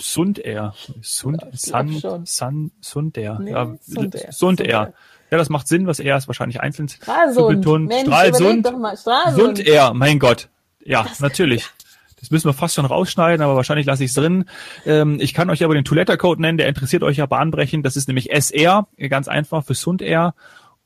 Sund 0.00 0.40
Air. 0.40 0.74
Sund, 1.02 1.40
Sun, 1.52 2.24
Sun, 2.26 2.72
Sund 2.80 3.16
Air. 3.16 3.38
Nee, 3.38 3.52
ja, 3.52 3.76
Sund 3.80 4.16
Air. 4.16 4.32
Sund 4.32 4.60
Air. 4.60 4.92
Ja, 5.30 5.38
das 5.38 5.50
macht 5.50 5.68
Sinn, 5.68 5.86
was 5.86 6.00
er 6.00 6.16
ist 6.16 6.26
wahrscheinlich 6.26 6.60
einzeln 6.60 6.88
Stralsund. 6.88 7.64
Mensch, 7.86 8.08
Stralsund. 8.08 8.66
Stralsund. 8.66 9.36
Sund 9.36 9.60
Air, 9.64 9.94
mein 9.94 10.18
Gott. 10.18 10.48
Ja, 10.84 11.04
das 11.04 11.20
natürlich. 11.20 11.64
Das 12.20 12.30
müssen 12.30 12.48
wir 12.48 12.52
fast 12.52 12.74
schon 12.74 12.84
rausschneiden, 12.84 13.42
aber 13.42 13.56
wahrscheinlich 13.56 13.86
lasse 13.86 14.04
ich 14.04 14.10
es 14.10 14.14
drin. 14.14 14.44
Ähm, 14.84 15.18
ich 15.20 15.34
kann 15.34 15.50
euch 15.50 15.64
aber 15.64 15.74
den 15.74 15.84
Toiletta-Code 15.84 16.40
nennen, 16.40 16.58
der 16.58 16.68
interessiert 16.68 17.02
euch 17.02 17.16
ja 17.16 17.26
bahnbrechend. 17.26 17.84
Das 17.84 17.96
ist 17.96 18.08
nämlich 18.08 18.30
SR, 18.30 18.86
ganz 19.08 19.26
einfach 19.26 19.64
für 19.64 19.74
Sund 19.74 20.02
Air. 20.02 20.34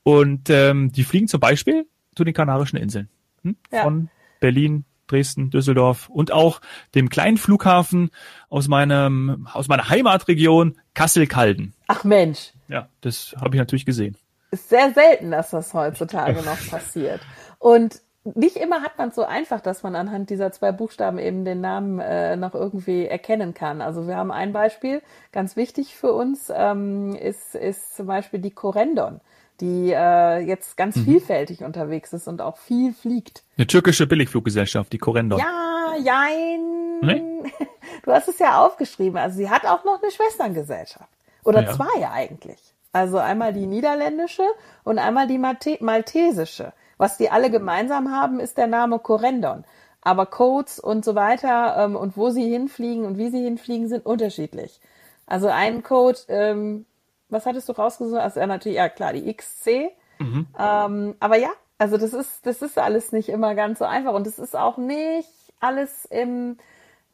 Und 0.03 0.49
ähm, 0.49 0.91
die 0.91 1.03
fliegen 1.03 1.27
zum 1.27 1.39
Beispiel 1.39 1.85
zu 2.15 2.23
den 2.23 2.33
Kanarischen 2.33 2.77
Inseln. 2.77 3.09
Hm? 3.43 3.57
Ja. 3.71 3.83
Von 3.83 4.09
Berlin, 4.39 4.85
Dresden, 5.07 5.49
Düsseldorf 5.49 6.09
und 6.09 6.31
auch 6.31 6.61
dem 6.95 7.09
kleinen 7.09 7.37
Flughafen 7.37 8.09
aus 8.49 8.67
meinem 8.67 9.47
aus 9.53 9.67
meiner 9.67 9.89
Heimatregion 9.89 10.77
Kassel-Calden. 10.93 11.73
Ach 11.87 12.03
Mensch. 12.03 12.53
Ja, 12.67 12.89
das 13.01 13.35
habe 13.39 13.55
ich 13.55 13.59
natürlich 13.59 13.85
gesehen. 13.85 14.17
Ist 14.51 14.69
sehr 14.69 14.93
selten, 14.93 15.31
dass 15.31 15.51
das 15.51 15.73
heutzutage 15.73 16.41
noch 16.41 16.67
passiert. 16.69 17.21
Und 17.59 18.01
nicht 18.33 18.57
immer 18.57 18.81
hat 18.81 18.97
man 18.97 19.09
es 19.09 19.15
so 19.15 19.23
einfach, 19.23 19.61
dass 19.61 19.83
man 19.83 19.95
anhand 19.95 20.31
dieser 20.31 20.51
zwei 20.51 20.71
Buchstaben 20.71 21.19
eben 21.19 21.45
den 21.45 21.61
Namen 21.61 21.99
äh, 21.99 22.35
noch 22.35 22.55
irgendwie 22.55 23.05
erkennen 23.05 23.53
kann. 23.53 23.81
Also 23.81 24.07
wir 24.07 24.17
haben 24.17 24.31
ein 24.31 24.51
Beispiel, 24.51 25.01
ganz 25.31 25.55
wichtig 25.55 25.95
für 25.95 26.11
uns, 26.13 26.51
ähm, 26.53 27.15
ist, 27.15 27.53
ist 27.53 27.95
zum 27.95 28.07
Beispiel 28.07 28.39
die 28.39 28.51
Corendon, 28.51 29.21
die 29.61 29.91
äh, 29.91 30.39
jetzt 30.39 30.75
ganz 30.75 30.95
mhm. 30.95 31.05
vielfältig 31.05 31.63
unterwegs 31.63 32.13
ist 32.13 32.27
und 32.27 32.41
auch 32.41 32.57
viel 32.57 32.93
fliegt. 32.93 33.43
Eine 33.57 33.67
türkische 33.67 34.07
Billigfluggesellschaft, 34.07 34.91
die 34.91 34.97
Corendon. 34.97 35.39
Ja, 35.39 35.93
jein. 36.03 36.99
Nee? 37.01 37.43
Du 38.03 38.11
hast 38.11 38.27
es 38.27 38.37
ja 38.39 38.63
aufgeschrieben. 38.63 39.17
Also 39.17 39.37
sie 39.37 39.49
hat 39.49 39.65
auch 39.65 39.83
noch 39.83 40.01
eine 40.01 40.11
Schwesterngesellschaft. 40.11 41.09
Oder 41.43 41.63
ja. 41.63 41.71
zwei 41.71 42.07
eigentlich. 42.07 42.59
Also 42.91 43.17
einmal 43.17 43.53
die 43.53 43.65
niederländische 43.65 44.43
und 44.83 44.99
einmal 44.99 45.27
die 45.27 45.37
Malte 45.37 45.77
maltesische. 45.79 46.73
Was 46.97 47.17
die 47.17 47.29
alle 47.29 47.49
gemeinsam 47.49 48.11
haben, 48.11 48.39
ist 48.39 48.57
der 48.57 48.67
Name 48.67 48.99
Corendon. 48.99 49.65
Aber 50.01 50.27
Codes 50.27 50.79
und 50.79 51.03
so 51.03 51.15
weiter 51.15 51.75
ähm, 51.77 51.95
und 51.95 52.15
wo 52.15 52.29
sie 52.29 52.49
hinfliegen 52.49 53.05
und 53.05 53.17
wie 53.17 53.29
sie 53.29 53.43
hinfliegen, 53.43 53.87
sind 53.87 54.05
unterschiedlich. 54.05 54.79
Also 55.25 55.47
ein 55.47 55.81
Code, 55.81 56.19
ähm, 56.27 56.85
was 57.29 57.45
hattest 57.45 57.67
du 57.69 57.73
rausgesucht? 57.73 58.21
Also 58.21 58.39
ja, 58.39 58.47
natürlich, 58.47 58.77
ja 58.77 58.89
klar, 58.89 59.13
die 59.13 59.33
XC. 59.33 59.91
Mhm. 60.19 60.47
Ähm, 60.57 61.15
aber 61.19 61.37
ja, 61.37 61.49
also 61.77 61.97
das 61.97 62.13
ist, 62.13 62.45
das 62.45 62.61
ist 62.61 62.77
alles 62.77 63.11
nicht 63.11 63.29
immer 63.29 63.55
ganz 63.55 63.79
so 63.79 63.85
einfach 63.85 64.13
und 64.13 64.27
es 64.27 64.39
ist 64.39 64.55
auch 64.55 64.77
nicht 64.77 65.29
alles 65.59 66.05
im, 66.05 66.57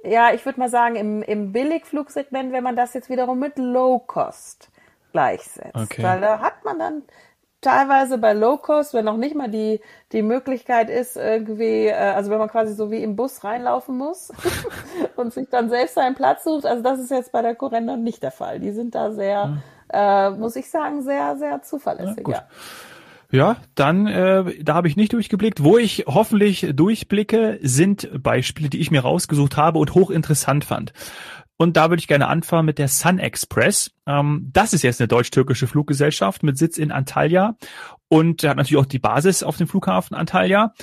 ja, 0.04 0.34
ich 0.34 0.46
würde 0.46 0.60
mal 0.60 0.70
sagen, 0.70 0.96
im, 0.96 1.24
im 1.24 1.52
Billigflugsegment, 1.52 2.52
wenn 2.52 2.64
man 2.64 2.76
das 2.76 2.94
jetzt 2.94 3.10
wiederum 3.10 3.40
mit 3.40 3.58
Low 3.58 4.00
Cost 4.00 4.70
gleichsetzt. 5.12 5.76
Okay. 5.76 6.04
Weil 6.04 6.22
da 6.22 6.40
hat 6.40 6.64
man 6.64 6.80
dann 6.80 7.04
teilweise 7.62 8.18
bei 8.18 8.34
Low 8.34 8.58
Cost, 8.58 8.94
wenn 8.94 9.06
noch 9.06 9.18
nicht 9.18 9.36
mal 9.36 9.50
die, 9.50 9.80
die 10.12 10.24
Möglichkeit 10.24 10.90
ist, 10.90 11.16
irgendwie, 11.16 11.88
äh, 11.88 11.94
also 11.94 12.32
wenn 12.32 12.40
man 12.40 12.50
quasi 12.50 12.74
so 12.74 12.92
wie 12.92 13.04
im 13.04 13.16
Bus 13.16 13.44
reinlaufen 13.44 13.98
muss 13.98 14.32
und 15.16 15.34
sich 15.34 15.48
dann 15.50 15.70
selbst 15.70 15.98
einen 15.98 16.16
Platz 16.16 16.44
sucht, 16.44 16.66
also 16.66 16.84
das 16.84 17.00
ist 17.00 17.12
jetzt 17.12 17.32
bei 17.32 17.42
der 17.42 17.56
Correndon 17.56 18.04
nicht 18.04 18.24
der 18.24 18.32
Fall. 18.32 18.60
Die 18.60 18.72
sind 18.72 18.96
da 18.96 19.12
sehr, 19.12 19.60
ja. 19.94 20.28
äh, 20.28 20.32
muss 20.32 20.56
ich 20.56 20.70
sagen, 20.70 21.04
sehr, 21.04 21.38
sehr 21.38 21.62
zuverlässig, 21.62 22.28
ja. 22.28 22.44
Ja, 23.34 23.56
dann, 23.76 24.08
äh, 24.08 24.62
da 24.62 24.74
habe 24.74 24.90
ich 24.90 24.98
nicht 24.98 25.14
durchgeblickt. 25.14 25.64
Wo 25.64 25.78
ich 25.78 26.04
hoffentlich 26.06 26.68
durchblicke, 26.74 27.60
sind 27.62 28.10
Beispiele, 28.22 28.70
die 28.70 28.82
ich 28.82 28.92
mir 28.92 29.02
rausgesucht 29.02 29.56
habe 29.56 29.80
und 29.80 29.96
hochinteressant 29.96 30.66
fand. 30.66 30.92
Und 31.62 31.78
da 31.78 31.92
würde 31.92 32.00
ich 32.00 32.08
gerne 32.08 32.28
anfangen 32.28 32.66
mit 32.66 32.80
der 32.80 32.88
Sun 32.88 33.20
Express. 33.20 33.92
Ähm, 34.08 34.50
das 34.52 34.74
ist 34.74 34.82
jetzt 34.82 35.00
eine 35.00 35.08
deutsch-türkische 35.08 35.68
Fluggesellschaft 35.68 36.42
mit 36.42 36.58
Sitz 36.58 36.80
in 36.80 36.92
Antalya 36.92 37.56
und 38.08 38.44
hat 38.44 38.58
natürlich 38.58 38.82
auch 38.82 38.88
die 38.88 38.98
Basis 38.98 39.44
auf 39.44 39.58
dem 39.58 39.68
Flughafen 39.68 40.18
Antalya. 40.18 40.74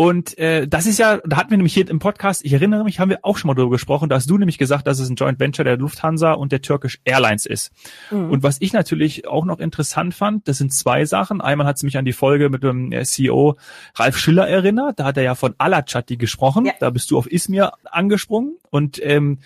Und 0.00 0.38
äh, 0.38 0.66
das 0.66 0.86
ist 0.86 0.98
ja, 0.98 1.18
da 1.26 1.36
hatten 1.36 1.50
wir 1.50 1.58
nämlich 1.58 1.74
hier 1.74 1.86
im 1.86 1.98
Podcast, 1.98 2.42
ich 2.42 2.54
erinnere 2.54 2.84
mich, 2.84 3.00
haben 3.00 3.10
wir 3.10 3.18
auch 3.20 3.36
schon 3.36 3.48
mal 3.48 3.54
darüber 3.54 3.72
gesprochen, 3.72 4.08
da 4.08 4.16
hast 4.16 4.30
du 4.30 4.38
nämlich 4.38 4.56
gesagt, 4.56 4.86
dass 4.86 4.98
es 4.98 5.10
ein 5.10 5.14
Joint 5.14 5.38
Venture 5.38 5.62
der 5.62 5.76
Lufthansa 5.76 6.32
und 6.32 6.52
der 6.52 6.62
Turkish 6.62 7.00
Airlines 7.04 7.44
ist. 7.44 7.70
Mhm. 8.10 8.30
Und 8.30 8.42
was 8.42 8.56
ich 8.60 8.72
natürlich 8.72 9.28
auch 9.28 9.44
noch 9.44 9.60
interessant 9.60 10.14
fand, 10.14 10.48
das 10.48 10.56
sind 10.56 10.72
zwei 10.72 11.04
Sachen. 11.04 11.42
Einmal 11.42 11.66
hat 11.66 11.76
es 11.76 11.82
mich 11.82 11.98
an 11.98 12.06
die 12.06 12.14
Folge 12.14 12.48
mit 12.48 12.62
dem 12.62 12.92
äh, 12.92 13.04
CEO 13.04 13.58
Ralf 13.94 14.16
Schiller 14.16 14.48
erinnert, 14.48 14.98
da 14.98 15.04
hat 15.04 15.18
er 15.18 15.22
ja 15.22 15.34
von 15.34 15.54
Alachati 15.58 16.16
gesprochen, 16.16 16.64
ja. 16.64 16.72
da 16.80 16.88
bist 16.88 17.10
du 17.10 17.18
auf 17.18 17.30
Izmir 17.30 17.74
angesprungen 17.84 18.56
und 18.70 18.98
ähm, 19.04 19.40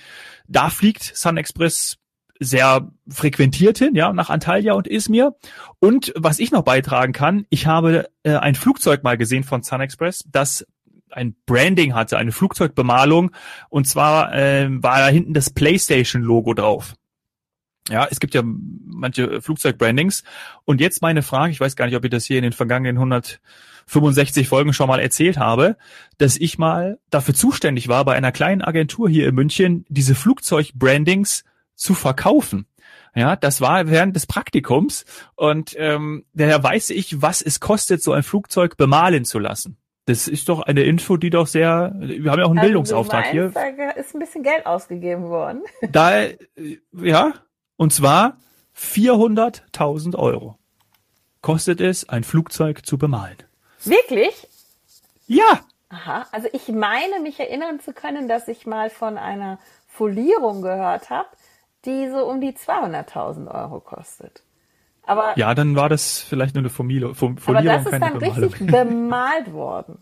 da 0.47 0.71
fliegt 0.71 1.03
Sun 1.03 1.37
Express 1.37 1.99
sehr 2.41 2.91
frequentiert 3.09 3.79
hin, 3.79 3.95
ja, 3.95 4.13
nach 4.13 4.31
Antalya 4.31 4.75
und 4.75 4.89
Izmir. 4.89 5.35
Und 5.79 6.13
was 6.17 6.39
ich 6.39 6.51
noch 6.51 6.63
beitragen 6.63 7.13
kann, 7.13 7.47
ich 7.49 7.67
habe 7.67 8.09
äh, 8.23 8.37
ein 8.37 8.55
Flugzeug 8.55 9.03
mal 9.03 9.17
gesehen 9.17 9.45
von 9.45 9.63
Sun 9.63 9.81
Express, 9.81 10.25
das 10.31 10.67
ein 11.11 11.37
Branding 11.47 11.95
hatte, 11.95 12.19
eine 12.19 12.33
Flugzeugbemalung. 12.33 13.31
Und 13.69 13.87
zwar 13.87 14.35
äh, 14.35 14.69
war 14.71 14.99
da 14.99 15.09
hinten 15.09 15.35
das 15.35 15.51
PlayStation-Logo 15.51 16.55
drauf. 16.55 16.95
Ja, 17.89 18.09
es 18.11 18.19
gibt 18.19 18.35
ja 18.35 18.43
manche 18.45 19.41
Flugzeugbrandings. 19.43 20.25
Und 20.65 20.81
jetzt 20.81 21.03
meine 21.03 21.23
Frage, 21.23 21.53
ich 21.53 21.61
weiß 21.61 21.77
gar 21.77 21.87
nicht, 21.87 21.97
ob 21.97 22.05
ich 22.05 22.11
das 22.11 22.25
hier 22.25 22.39
in 22.39 22.43
den 22.43 22.53
vergangenen 22.53 22.97
165 22.97 24.49
Folgen 24.49 24.73
schon 24.73 24.89
mal 24.89 25.01
erzählt 25.01 25.37
habe, 25.37 25.77
dass 26.19 26.37
ich 26.37 26.59
mal 26.59 26.99
dafür 27.11 27.35
zuständig 27.35 27.89
war, 27.89 28.05
bei 28.05 28.17
einer 28.17 28.33
kleinen 28.33 28.63
Agentur 28.63 29.09
hier 29.09 29.29
in 29.29 29.35
München 29.35 29.85
diese 29.89 30.15
Flugzeugbrandings 30.15 31.45
zu 31.75 31.95
verkaufen. 31.95 32.67
Ja, 33.15 33.37
das 33.37 33.61
war 33.61 33.89
während 33.89 34.17
des 34.17 34.27
Praktikums 34.27 35.05
und 35.37 35.75
ähm, 35.79 36.25
daher 36.35 36.63
weiß 36.63 36.91
ich, 36.91 37.23
was 37.23 37.43
es 37.43 37.61
kostet, 37.61 38.03
so 38.03 38.13
ein 38.13 38.23
Flugzeug 38.23 38.77
bemalen 38.77 39.25
zu 39.25 39.39
lassen. 39.39 39.77
Das 40.07 40.29
ist 40.29 40.49
doch 40.49 40.61
eine 40.61 40.83
Info, 40.83 41.17
die 41.17 41.31
doch 41.31 41.47
sehr, 41.47 41.95
wir 41.97 42.31
haben 42.31 42.41
ja 42.41 42.45
auch 42.45 42.51
einen 42.51 42.59
also 42.59 42.69
Bildungsauftrag 42.69 43.27
hier. 43.27 43.51
Da 43.51 43.91
ist 43.91 44.15
ein 44.15 44.19
bisschen 44.19 44.43
Geld 44.43 44.67
ausgegeben 44.67 45.29
worden. 45.29 45.63
Da, 45.91 46.25
ja, 46.93 47.33
und 47.77 47.93
zwar 47.93 48.37
400.000 48.77 50.17
Euro 50.17 50.59
kostet 51.41 51.81
es, 51.81 52.09
ein 52.09 52.25
Flugzeug 52.25 52.85
zu 52.85 52.99
bemalen. 52.99 53.37
Wirklich? 53.85 54.49
Ja. 55.27 55.61
Aha, 55.91 56.27
also 56.33 56.49
ich 56.53 56.69
meine, 56.69 57.21
mich 57.21 57.39
erinnern 57.39 57.81
zu 57.81 57.93
können, 57.93 58.29
dass 58.29 58.49
ich 58.49 58.67
mal 58.67 58.91
von 58.91 59.19
einer 59.19 59.59
Folierung 59.87 60.63
gehört 60.63 61.11
habe, 61.11 61.29
die 61.85 62.09
so 62.11 62.25
um 62.25 62.41
die 62.41 62.53
200.000 62.53 63.49
Euro 63.53 63.81
kostet. 63.81 64.43
Aber 65.07 65.37
ja, 65.37 65.55
dann 65.55 65.77
war 65.77 65.89
das 65.89 66.21
vielleicht 66.21 66.55
nur 66.55 66.63
eine 66.63 66.71
Folierung. 66.71 67.15
Aber 67.47 67.63
das 67.63 67.85
ist 67.85 67.93
dann 67.93 68.17
richtig 68.17 68.67
bemalt 68.67 69.53
worden. 69.53 69.99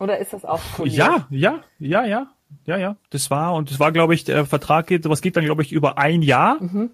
Oder 0.00 0.18
ist 0.18 0.32
das 0.32 0.44
auch 0.44 0.58
foliert? 0.58 0.96
Ja, 0.96 1.26
ja, 1.30 1.60
ja, 1.78 2.04
ja, 2.04 2.26
ja, 2.64 2.76
ja. 2.76 2.96
Das 3.10 3.30
war 3.30 3.54
und 3.54 3.70
das 3.70 3.80
war, 3.80 3.92
glaube 3.92 4.14
ich, 4.14 4.24
der 4.24 4.46
Vertrag 4.46 4.86
geht, 4.86 5.04
sowas 5.04 5.20
geht 5.20 5.36
dann, 5.36 5.44
glaube 5.44 5.62
ich, 5.62 5.72
über 5.72 5.98
ein 5.98 6.22
Jahr. 6.22 6.62
Mhm. 6.62 6.90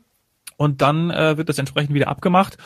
Und 0.57 0.83
dann 0.83 1.11
äh, 1.11 1.37
wird 1.37 1.49
das 1.49 1.59
entsprechend 1.59 1.95
wieder 1.95 2.09
abgemacht 2.09 2.59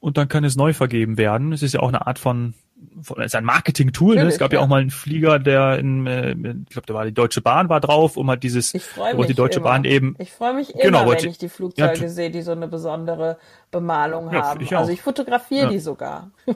und 0.00 0.16
dann 0.16 0.28
kann 0.28 0.44
es 0.44 0.56
neu 0.56 0.72
vergeben 0.72 1.16
werden. 1.18 1.52
Es 1.52 1.62
ist 1.62 1.74
ja 1.74 1.80
auch 1.80 1.88
eine 1.88 2.06
Art 2.06 2.18
von 2.18 2.54
ist 3.18 3.34
ein 3.34 3.44
Marketing-Tool. 3.44 4.16
Ne? 4.16 4.22
Es 4.22 4.38
gab 4.38 4.52
ja. 4.52 4.58
ja. 4.58 4.64
auch 4.64 4.68
mal 4.68 4.80
einen 4.80 4.90
Flieger, 4.90 5.38
der 5.38 5.78
in, 5.78 6.06
äh, 6.06 6.30
ich 6.30 6.70
glaube, 6.70 6.86
da 6.86 6.94
war 6.94 7.04
die 7.04 7.12
Deutsche 7.12 7.40
Bahn 7.40 7.68
war 7.68 7.80
drauf, 7.80 8.16
um 8.16 8.28
halt 8.28 8.42
dieses, 8.42 8.74
ich 8.74 8.84
mich 9.16 9.26
die 9.26 9.34
Deutsche 9.34 9.60
immer. 9.60 9.70
Bahn 9.70 9.84
eben. 9.84 10.14
Ich 10.18 10.32
freue 10.32 10.54
mich 10.54 10.74
immer, 10.74 10.82
genau, 10.82 11.10
wenn 11.10 11.28
ich 11.28 11.38
die 11.38 11.48
Flugzeuge 11.48 12.00
ja, 12.00 12.08
sehe, 12.08 12.30
die 12.30 12.42
so 12.42 12.52
eine 12.52 12.68
besondere 12.68 13.38
Bemalung 13.70 14.32
ja, 14.32 14.42
haben. 14.42 14.60
Ich 14.60 14.76
also 14.76 14.92
ich 14.92 15.02
fotografiere 15.02 15.68
die 15.68 15.78
sogar. 15.78 16.30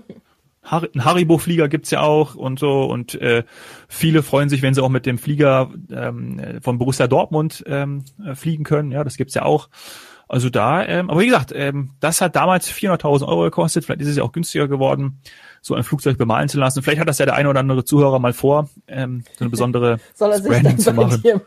Ein 0.69 1.05
Haribo-Flieger 1.05 1.69
gibt's 1.69 1.93
ja 1.93 2.01
auch 2.01 2.35
und 2.35 2.59
so 2.59 2.85
und 2.85 3.15
äh, 3.21 3.45
viele 3.87 4.25
freuen 4.25 4.49
sich, 4.49 4.63
wenn 4.63 4.75
sie 4.75 4.83
auch 4.83 4.89
mit 4.89 5.07
dem 5.07 5.17
Flieger 5.17 5.71
ähm, 5.93 6.59
von 6.61 6.79
Borussia 6.79 7.07
Dortmund 7.07 7.63
ähm, 7.69 8.05
äh, 8.25 8.35
fliegen 8.35 8.65
können. 8.65 8.91
Ja, 8.91 9.05
das 9.05 9.17
gibt's 9.17 9.35
ja 9.35 9.43
auch. 9.43 9.69
Also 10.29 10.51
da, 10.51 10.85
ähm, 10.85 11.09
aber 11.09 11.21
wie 11.21 11.27
gesagt, 11.27 11.53
ähm, 11.55 11.91
das 12.01 12.21
hat 12.21 12.35
damals 12.35 12.71
400.000 12.71 13.29
Euro 13.29 13.43
gekostet. 13.43 13.85
Vielleicht 13.85 14.01
ist 14.01 14.09
es 14.09 14.17
ja 14.17 14.25
auch 14.25 14.33
günstiger 14.33 14.67
geworden 14.67 15.21
so 15.67 15.75
ein 15.75 15.83
Flugzeug 15.83 16.17
bemalen 16.17 16.49
zu 16.49 16.59
lassen. 16.61 16.81
Vielleicht 16.83 17.01
hat 17.01 17.09
das 17.09 17.19
ja 17.19 17.27
der 17.27 17.35
eine 17.35 17.51
oder 17.51 17.59
andere 17.59 17.85
Zuhörer 17.85 18.21
mal 18.21 18.33
vor, 18.33 18.71
ähm, 18.87 19.25
so 19.37 19.45
eine 19.45 19.51
besondere 19.51 19.99
Soll 20.15 20.31
er 20.31 20.39
sich 20.39 20.49
Branding 20.49 20.79
zu 20.79 20.93
machen. 20.93 21.21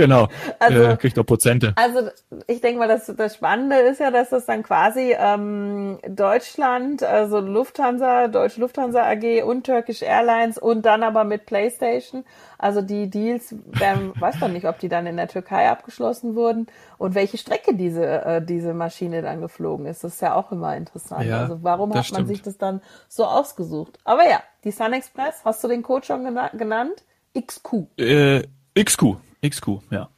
genau, 0.00 0.28
also, 0.58 0.82
äh, 0.82 0.96
kriegt 0.96 1.18
auch 1.18 1.26
Prozente. 1.26 1.72
Also 1.76 2.10
ich 2.46 2.60
denke 2.60 2.78
mal, 2.78 2.88
das, 2.88 3.06
das 3.16 3.34
Spannende 3.34 3.76
ist 3.76 4.00
ja, 4.00 4.10
dass 4.10 4.30
das 4.30 4.46
dann 4.46 4.62
quasi 4.62 5.14
ähm, 5.18 5.98
Deutschland, 6.08 7.02
also 7.02 7.40
Lufthansa, 7.40 8.28
Deutsche 8.28 8.60
Lufthansa 8.60 9.02
AG 9.02 9.42
und 9.44 9.66
Turkish 9.66 10.02
Airlines 10.02 10.58
und 10.58 10.86
dann 10.86 11.02
aber 11.02 11.24
mit 11.24 11.46
PlayStation 11.46 12.24
also 12.60 12.82
die 12.82 13.08
Deals, 13.08 13.54
werden, 13.66 14.12
weiß 14.20 14.38
man 14.40 14.52
nicht, 14.52 14.66
ob 14.66 14.78
die 14.78 14.88
dann 14.88 15.06
in 15.06 15.16
der 15.16 15.28
Türkei 15.28 15.70
abgeschlossen 15.70 16.34
wurden 16.34 16.66
und 16.98 17.14
welche 17.14 17.38
Strecke 17.38 17.74
diese, 17.74 18.04
äh, 18.04 18.44
diese 18.44 18.74
Maschine 18.74 19.22
dann 19.22 19.40
geflogen 19.40 19.86
ist. 19.86 20.04
Das 20.04 20.14
ist 20.14 20.20
ja 20.20 20.34
auch 20.34 20.52
immer 20.52 20.76
interessant. 20.76 21.24
Ja, 21.24 21.40
also 21.40 21.62
warum 21.62 21.94
hat 21.94 22.12
man 22.12 22.26
sich 22.26 22.42
das 22.42 22.58
dann 22.58 22.82
so 23.08 23.24
ausgesucht? 23.24 23.98
Aber 24.04 24.28
ja, 24.28 24.42
die 24.64 24.72
Sun 24.72 24.92
Express, 24.92 25.40
hast 25.44 25.64
du 25.64 25.68
den 25.68 25.82
Code 25.82 26.04
schon 26.04 26.24
gena 26.24 26.48
genannt? 26.48 27.02
XQ. 27.38 27.86
Äh, 27.96 28.42
XQ, 28.78 29.16
XQ, 29.44 29.80
ja. 29.90 30.08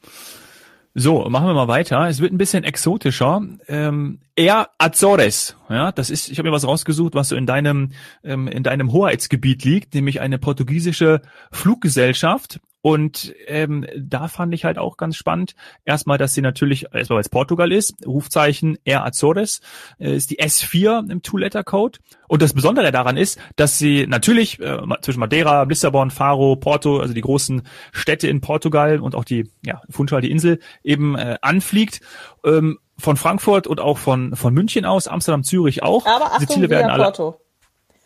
So, 0.95 1.27
machen 1.27 1.47
wir 1.47 1.55
mal 1.55 1.67
weiter. 1.67 2.07
Es 2.07 2.19
wird 2.19 2.31
ein 2.31 2.37
bisschen 2.37 2.63
exotischer. 2.63 3.41
Ähm, 3.67 4.19
Air 4.35 4.69
Azores, 4.77 5.55
ja, 5.67 5.91
das 5.91 6.11
ist, 6.11 6.29
ich 6.29 6.37
habe 6.37 6.49
mir 6.49 6.53
was 6.55 6.67
rausgesucht, 6.67 7.15
was 7.15 7.29
so 7.29 7.35
in 7.35 7.47
deinem 7.47 7.93
ähm, 8.23 8.47
in 8.47 8.61
deinem 8.61 8.91
Hoheitsgebiet 8.91 9.63
liegt, 9.63 9.95
nämlich 9.95 10.21
eine 10.21 10.37
portugiesische 10.37 11.21
Fluggesellschaft. 11.51 12.59
Und 12.83 13.33
ähm, 13.47 13.85
da 13.97 14.27
fand 14.27 14.53
ich 14.53 14.65
halt 14.65 14.77
auch 14.77 14.97
ganz 14.97 15.15
spannend. 15.15 15.55
Erstmal, 15.85 16.17
dass 16.17 16.33
sie 16.33 16.41
natürlich, 16.41 16.87
erstmal 16.93 17.15
weil 17.15 17.21
es 17.21 17.29
Portugal 17.29 17.71
ist, 17.71 17.95
Rufzeichen 18.05 18.77
Air 18.83 19.05
Azores, 19.05 19.61
äh, 19.99 20.13
ist 20.13 20.31
die 20.31 20.39
S4 20.39 21.09
im 21.09 21.21
Two-Letter-Code. 21.21 21.99
Und 22.27 22.41
das 22.41 22.51
Besondere 22.51 22.91
daran 22.91 23.15
ist, 23.15 23.39
dass 23.55 23.77
sie 23.77 24.05
natürlich 24.05 24.59
äh, 24.59 24.79
zwischen 25.01 25.21
Madeira, 25.21 25.63
Lissabon, 25.63 26.11
Faro, 26.11 26.57
Porto, 26.57 26.99
also 26.99 27.13
die 27.13 27.21
großen 27.21 27.61
Städte 27.93 28.27
in 28.27 28.41
Portugal 28.41 28.99
und 28.99 29.15
auch 29.15 29.23
die 29.23 29.49
ja, 29.65 29.81
Funchal, 29.89 30.19
die 30.19 30.31
Insel, 30.31 30.59
eben 30.83 31.15
äh, 31.15 31.37
anfliegt. 31.41 32.01
Ähm, 32.43 32.79
von 32.97 33.15
Frankfurt 33.15 33.65
und 33.65 33.79
auch 33.79 33.97
von, 33.97 34.35
von 34.35 34.53
München 34.53 34.85
aus, 34.85 35.07
Amsterdam, 35.07 35.43
Zürich 35.43 35.83
auch. 35.83 36.05
Aber 36.05 36.33
Achtung, 36.33 36.47
Ziele 36.47 36.69
werden 36.69 36.91
alle, 36.91 37.03
Porto. 37.03 37.39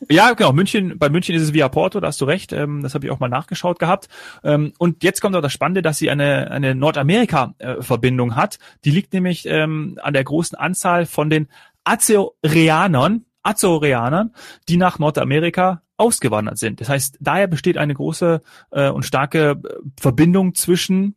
Ja, 0.09 0.33
genau. 0.33 0.53
München, 0.53 0.99
bei 0.99 1.09
München 1.09 1.35
ist 1.35 1.41
es 1.41 1.53
via 1.53 1.69
Porto, 1.69 1.99
da 1.99 2.07
hast 2.07 2.21
du 2.21 2.25
recht. 2.25 2.53
Ähm, 2.53 2.83
das 2.83 2.93
habe 2.93 3.05
ich 3.05 3.11
auch 3.11 3.19
mal 3.19 3.29
nachgeschaut 3.29 3.79
gehabt. 3.79 4.07
Ähm, 4.43 4.73
und 4.77 5.03
jetzt 5.03 5.21
kommt 5.21 5.35
auch 5.35 5.41
das 5.41 5.53
Spannende, 5.53 5.81
dass 5.81 5.97
sie 5.97 6.09
eine, 6.09 6.51
eine 6.51 6.75
Nordamerika-Verbindung 6.75 8.35
hat. 8.35 8.59
Die 8.85 8.91
liegt 8.91 9.13
nämlich 9.13 9.45
ähm, 9.47 9.99
an 10.01 10.13
der 10.13 10.23
großen 10.23 10.57
Anzahl 10.57 11.05
von 11.05 11.29
den 11.29 11.47
Azoreanern, 11.83 13.25
Azoreanern, 13.41 14.33
die 14.69 14.77
nach 14.77 14.99
Nordamerika 14.99 15.81
ausgewandert 15.97 16.59
sind. 16.59 16.79
Das 16.79 16.89
heißt, 16.89 17.17
daher 17.19 17.47
besteht 17.47 17.77
eine 17.77 17.93
große 17.93 18.41
äh, 18.71 18.89
und 18.89 19.03
starke 19.03 19.51
äh, 19.51 19.57
Verbindung 19.99 20.53
zwischen 20.53 21.15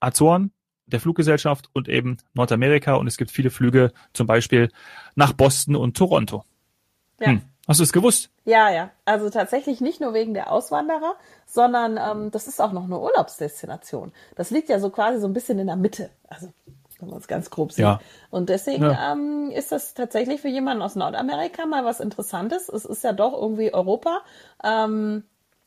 Azoren, 0.00 0.52
der 0.86 1.00
Fluggesellschaft 1.00 1.68
und 1.74 1.88
eben 1.88 2.16
Nordamerika. 2.32 2.94
Und 2.94 3.06
es 3.08 3.18
gibt 3.18 3.30
viele 3.30 3.50
Flüge 3.50 3.92
zum 4.14 4.26
Beispiel 4.26 4.70
nach 5.16 5.34
Boston 5.34 5.76
und 5.76 5.96
Toronto. 5.96 6.44
Ja. 7.20 7.28
Hm. 7.28 7.42
Hast 7.68 7.78
du 7.78 7.84
es 7.84 7.92
gewusst? 7.92 8.30
Ja, 8.44 8.70
ja. 8.70 8.90
Also 9.04 9.30
tatsächlich 9.30 9.80
nicht 9.80 10.00
nur 10.00 10.14
wegen 10.14 10.34
der 10.34 10.50
Auswanderer, 10.50 11.14
sondern 11.46 11.96
ähm, 11.96 12.30
das 12.30 12.48
ist 12.48 12.60
auch 12.60 12.72
noch 12.72 12.84
eine 12.84 12.98
Urlaubsdestination. 12.98 14.12
Das 14.34 14.50
liegt 14.50 14.68
ja 14.68 14.80
so 14.80 14.90
quasi 14.90 15.20
so 15.20 15.28
ein 15.28 15.32
bisschen 15.32 15.58
in 15.58 15.68
der 15.68 15.76
Mitte. 15.76 16.10
Also 16.28 16.52
wenn 17.02 17.10
man 17.10 17.18
es 17.18 17.28
ganz 17.28 17.50
grob 17.50 17.72
sieht. 17.72 17.82
Ja. 17.82 18.00
Und 18.30 18.48
deswegen 18.48 18.84
ja. 18.84 19.12
ähm, 19.12 19.50
ist 19.50 19.72
das 19.72 19.94
tatsächlich 19.94 20.40
für 20.40 20.48
jemanden 20.48 20.82
aus 20.82 20.94
Nordamerika 20.96 21.66
mal 21.66 21.84
was 21.84 22.00
Interessantes. 22.00 22.68
Es 22.68 22.84
ist 22.84 23.04
ja 23.04 23.12
doch 23.12 23.32
irgendwie 23.32 23.74
Europa. 23.74 24.22
Ähm, 24.62 25.24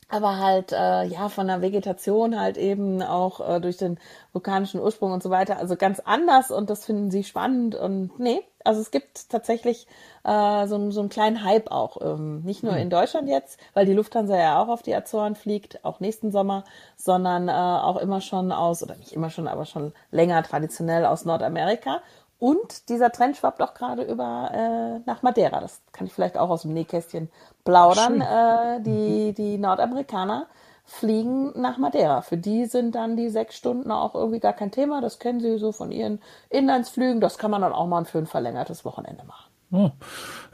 aber 0.08 0.38
halt 0.38 0.72
äh, 0.72 1.04
ja 1.04 1.28
von 1.28 1.48
der 1.48 1.62
Vegetation 1.62 2.38
halt 2.38 2.56
eben 2.56 3.02
auch 3.02 3.46
äh, 3.46 3.60
durch 3.60 3.76
den 3.76 3.98
vulkanischen 4.32 4.80
Ursprung 4.80 5.12
und 5.12 5.22
so 5.22 5.30
weiter, 5.30 5.58
also 5.58 5.76
ganz 5.76 6.00
anders 6.00 6.50
und 6.50 6.70
das 6.70 6.84
finden 6.84 7.10
sie 7.10 7.24
spannend 7.24 7.74
und 7.74 8.18
nee, 8.18 8.42
also 8.64 8.80
es 8.80 8.90
gibt 8.90 9.28
tatsächlich 9.30 9.86
äh, 10.24 10.66
so, 10.66 10.90
so 10.90 11.00
einen 11.00 11.08
kleinen 11.08 11.44
Hype 11.44 11.70
auch, 11.70 11.98
ähm, 12.00 12.42
nicht 12.42 12.62
nur 12.62 12.72
mhm. 12.72 12.78
in 12.78 12.90
Deutschland 12.90 13.28
jetzt, 13.28 13.58
weil 13.74 13.86
die 13.86 13.94
Lufthansa 13.94 14.36
ja 14.36 14.62
auch 14.62 14.68
auf 14.68 14.82
die 14.82 14.94
Azoren 14.94 15.34
fliegt, 15.34 15.84
auch 15.84 16.00
nächsten 16.00 16.30
Sommer, 16.30 16.64
sondern 16.96 17.48
äh, 17.48 17.52
auch 17.52 17.96
immer 17.96 18.20
schon 18.20 18.52
aus, 18.52 18.82
oder 18.82 18.96
nicht 18.96 19.12
immer 19.12 19.30
schon, 19.30 19.48
aber 19.48 19.64
schon 19.64 19.92
länger 20.10 20.42
traditionell 20.42 21.04
aus 21.04 21.24
Nordamerika 21.24 22.00
und 22.38 22.88
dieser 22.90 23.10
Trend 23.12 23.36
schwappt 23.36 23.62
auch 23.62 23.74
gerade 23.74 24.02
über 24.02 24.50
äh, 24.52 25.08
nach 25.08 25.22
Madeira. 25.22 25.60
Das 25.60 25.80
kann 25.92 26.06
ich 26.06 26.12
vielleicht 26.12 26.36
auch 26.36 26.50
aus 26.50 26.62
dem 26.62 26.74
Nähkästchen 26.74 27.30
plaudern. 27.64 28.20
Äh, 28.20 28.82
die, 28.82 29.32
die 29.32 29.56
Nordamerikaner 29.56 30.46
fliegen 30.84 31.58
nach 31.60 31.78
Madeira. 31.78 32.22
Für 32.22 32.36
die 32.36 32.66
sind 32.66 32.94
dann 32.94 33.16
die 33.16 33.30
sechs 33.30 33.56
Stunden 33.56 33.90
auch 33.90 34.14
irgendwie 34.14 34.40
gar 34.40 34.52
kein 34.52 34.70
Thema. 34.70 35.00
Das 35.00 35.18
kennen 35.18 35.40
sie 35.40 35.58
so 35.58 35.72
von 35.72 35.90
ihren 35.90 36.20
Inlandsflügen. 36.50 37.20
Das 37.20 37.38
kann 37.38 37.50
man 37.50 37.62
dann 37.62 37.72
auch 37.72 37.86
mal 37.86 38.04
für 38.04 38.18
ein 38.18 38.26
verlängertes 38.26 38.84
Wochenende 38.84 39.24
machen. 39.24 39.50
Oh, 39.72 39.90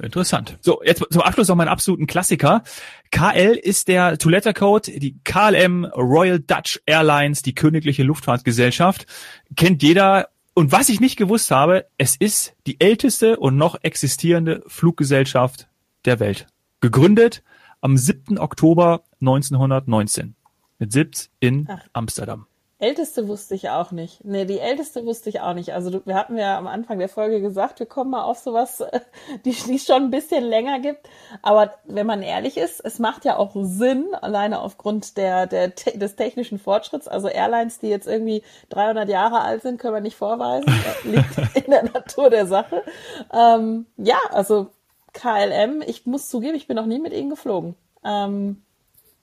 interessant. 0.03 0.57
So, 0.63 0.83
jetzt 0.83 1.05
zum 1.11 1.21
Abschluss 1.21 1.49
noch 1.49 1.57
meinen 1.57 1.69
absoluten 1.69 2.07
Klassiker. 2.07 2.63
KL 3.11 3.57
ist 3.57 3.89
der 3.89 4.17
Two-Letter-Code, 4.17 4.99
die 4.99 5.19
KLM 5.23 5.85
Royal 5.85 6.41
Dutch 6.41 6.81
Airlines, 6.87 7.43
die 7.43 7.55
königliche 7.55 8.05
Luftfahrtgesellschaft. 8.05 9.07
Kennt 9.55 9.83
jeder 9.83 10.29
und 10.55 10.73
was 10.73 10.89
ich 10.89 11.01
nicht 11.01 11.17
gewusst 11.17 11.51
habe, 11.51 11.87
es 11.99 12.17
ist 12.17 12.55
die 12.67 12.81
älteste 12.81 13.39
und 13.39 13.57
noch 13.57 13.77
existierende 13.83 14.63
Fluggesellschaft 14.67 15.69
der 16.05 16.21
Welt. 16.21 16.47
Gegründet 16.81 17.43
am 17.81 17.97
7. 17.97 18.39
Oktober 18.39 19.05
1919 19.21 20.35
mit 20.79 20.93
Sitz 20.93 21.31
in 21.41 21.67
Ach. 21.71 21.81
Amsterdam. 21.93 22.47
Älteste 22.83 23.29
wusste 23.29 23.55
ich 23.55 23.71
auch 23.71 23.93
nicht. 23.93 24.25
Nee, 24.25 24.45
die 24.45 24.59
älteste 24.59 25.07
wusste 25.07 25.29
ich 25.29 25.41
auch 25.41 25.55
nicht. 25.55 25.73
Also 25.73 26.05
wir 26.05 26.17
hatten 26.17 26.37
ja 26.37 26.59
am 26.59 26.67
Anfang 26.67 26.99
der 26.99 27.09
Folge 27.09 27.41
gesagt, 27.41 27.79
wir 27.79 27.87
kommen 27.87 28.11
mal 28.11 28.25
auf 28.25 28.39
sowas, 28.39 28.83
die, 29.45 29.51
es 29.51 29.87
schon 29.87 30.03
ein 30.03 30.11
bisschen 30.11 30.43
länger 30.43 30.81
gibt. 30.81 31.09
Aber 31.43 31.75
wenn 31.85 32.07
man 32.07 32.23
ehrlich 32.23 32.57
ist, 32.57 32.81
es 32.85 32.99
macht 32.99 33.25
ja 33.25 33.37
auch 33.37 33.53
Sinn, 33.55 34.09
alleine 34.21 34.61
aufgrund 34.61 35.17
der, 35.17 35.47
der, 35.47 35.69
des 35.69 36.17
technischen 36.17 36.59
Fortschritts. 36.59 37.07
Also 37.07 37.29
Airlines, 37.29 37.79
die 37.79 37.87
jetzt 37.87 38.09
irgendwie 38.09 38.43
300 38.71 39.09
Jahre 39.09 39.43
alt 39.43 39.63
sind, 39.63 39.79
können 39.79 39.95
wir 39.95 40.01
nicht 40.01 40.17
vorweisen. 40.17 40.67
Das 40.83 41.05
liegt 41.05 41.65
in 41.65 41.71
der 41.71 41.85
Natur 41.85 42.31
der 42.31 42.47
Sache. 42.47 42.83
Ähm, 43.33 43.87
ja, 43.97 44.19
also 44.31 44.71
KLM, 45.13 45.83
ich 45.87 46.05
muss 46.07 46.29
zugeben, 46.29 46.57
ich 46.57 46.67
bin 46.67 46.77
noch 46.77 46.87
nie 46.87 46.99
mit 46.99 47.13
ihnen 47.13 47.31
geflogen. 47.31 47.77
Ähm, 48.05 48.63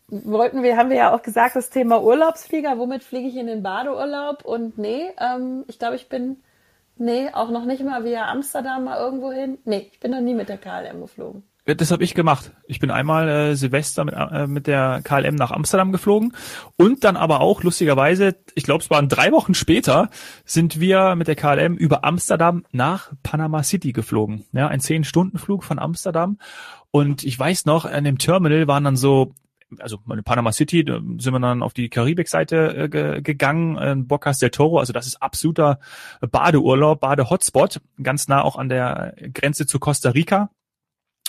wollten 0.10 0.64
wir, 0.64 0.78
haben 0.78 0.90
wir 0.90 0.98
ja 0.98 1.14
auch 1.14 1.22
gesagt, 1.22 1.56
das 1.56 1.70
Thema 1.70 2.02
Urlaubsflieger, 2.02 2.78
womit 2.78 3.04
fliege 3.04 3.28
ich 3.28 3.36
in 3.36 3.48
den 3.48 3.64
Badeurlaub? 3.64 4.46
Und 4.46 4.78
nee, 4.78 5.12
ähm, 5.20 5.66
ich 5.68 5.80
glaube, 5.80 5.96
ich 5.96 6.10
bin 6.10 6.38
Nee, 7.02 7.30
auch 7.32 7.50
noch 7.50 7.64
nicht 7.64 7.82
mal 7.82 8.04
via 8.04 8.30
Amsterdam 8.30 8.84
mal 8.84 9.00
irgendwo 9.00 9.32
hin. 9.32 9.58
Nee, 9.64 9.90
ich 9.94 10.02
bin 10.02 10.12
noch 10.12 10.20
nie 10.20 10.34
mit 10.34 10.50
der 10.50 10.58
KLM 10.58 11.00
geflogen. 11.00 11.44
Das 11.66 11.92
habe 11.92 12.04
ich 12.04 12.14
gemacht. 12.14 12.52
Ich 12.68 12.80
bin 12.80 12.92
einmal 12.92 13.30
äh, 13.30 13.56
Silvester 13.56 14.04
mit, 14.04 14.16
äh, 14.16 14.48
mit 14.48 14.68
der 14.68 15.02
KLM 15.04 15.36
nach 15.36 15.52
Amsterdam 15.52 15.94
geflogen 15.94 16.34
und 16.76 17.06
dann 17.06 17.16
aber 17.16 17.40
auch 17.40 17.64
lustigerweise, 17.64 18.36
ich 18.56 18.64
glaube, 18.64 18.84
es 18.84 18.90
waren 18.90 19.08
drei 19.08 19.32
Wochen 19.32 19.54
später, 19.54 20.10
sind 20.44 20.82
wir 20.82 21.16
mit 21.16 21.30
der 21.30 21.36
KLM 21.36 21.78
über 21.78 22.04
Amsterdam 22.04 22.66
nach 22.72 23.14
Panama 23.24 23.64
City 23.64 23.94
geflogen. 23.94 24.46
Ja, 24.52 24.68
ein 24.68 24.82
zehn 24.82 25.06
Stunden 25.06 25.38
Flug 25.38 25.64
von 25.64 25.80
Amsterdam 25.80 26.38
und 26.92 27.24
ich 27.24 27.40
weiß 27.40 27.66
noch, 27.66 27.86
an 27.86 28.04
dem 28.04 28.18
Terminal 28.18 28.68
waren 28.68 28.84
dann 28.84 28.98
so 28.98 29.32
also 29.78 30.00
in 30.10 30.24
Panama 30.24 30.52
City 30.52 30.84
sind 30.86 31.32
wir 31.32 31.40
dann 31.40 31.62
auf 31.62 31.74
die 31.74 31.90
Karibikseite 31.90 32.76
äh, 32.76 32.90
ge 32.90 33.22
gegangen, 33.22 33.78
in 33.78 34.08
Bocas 34.08 34.40
del 34.40 34.50
Toro, 34.50 34.80
also 34.80 34.94
das 34.94 35.06
ist 35.06 35.22
absoluter 35.22 35.80
Badeurlaub, 36.22 37.00
Bade-Hotspot, 37.00 37.82
ganz 38.02 38.28
nah 38.28 38.42
auch 38.42 38.56
an 38.56 38.70
der 38.70 39.14
Grenze 39.34 39.66
zu 39.68 39.80
Costa 39.80 40.10
Rica. 40.10 40.50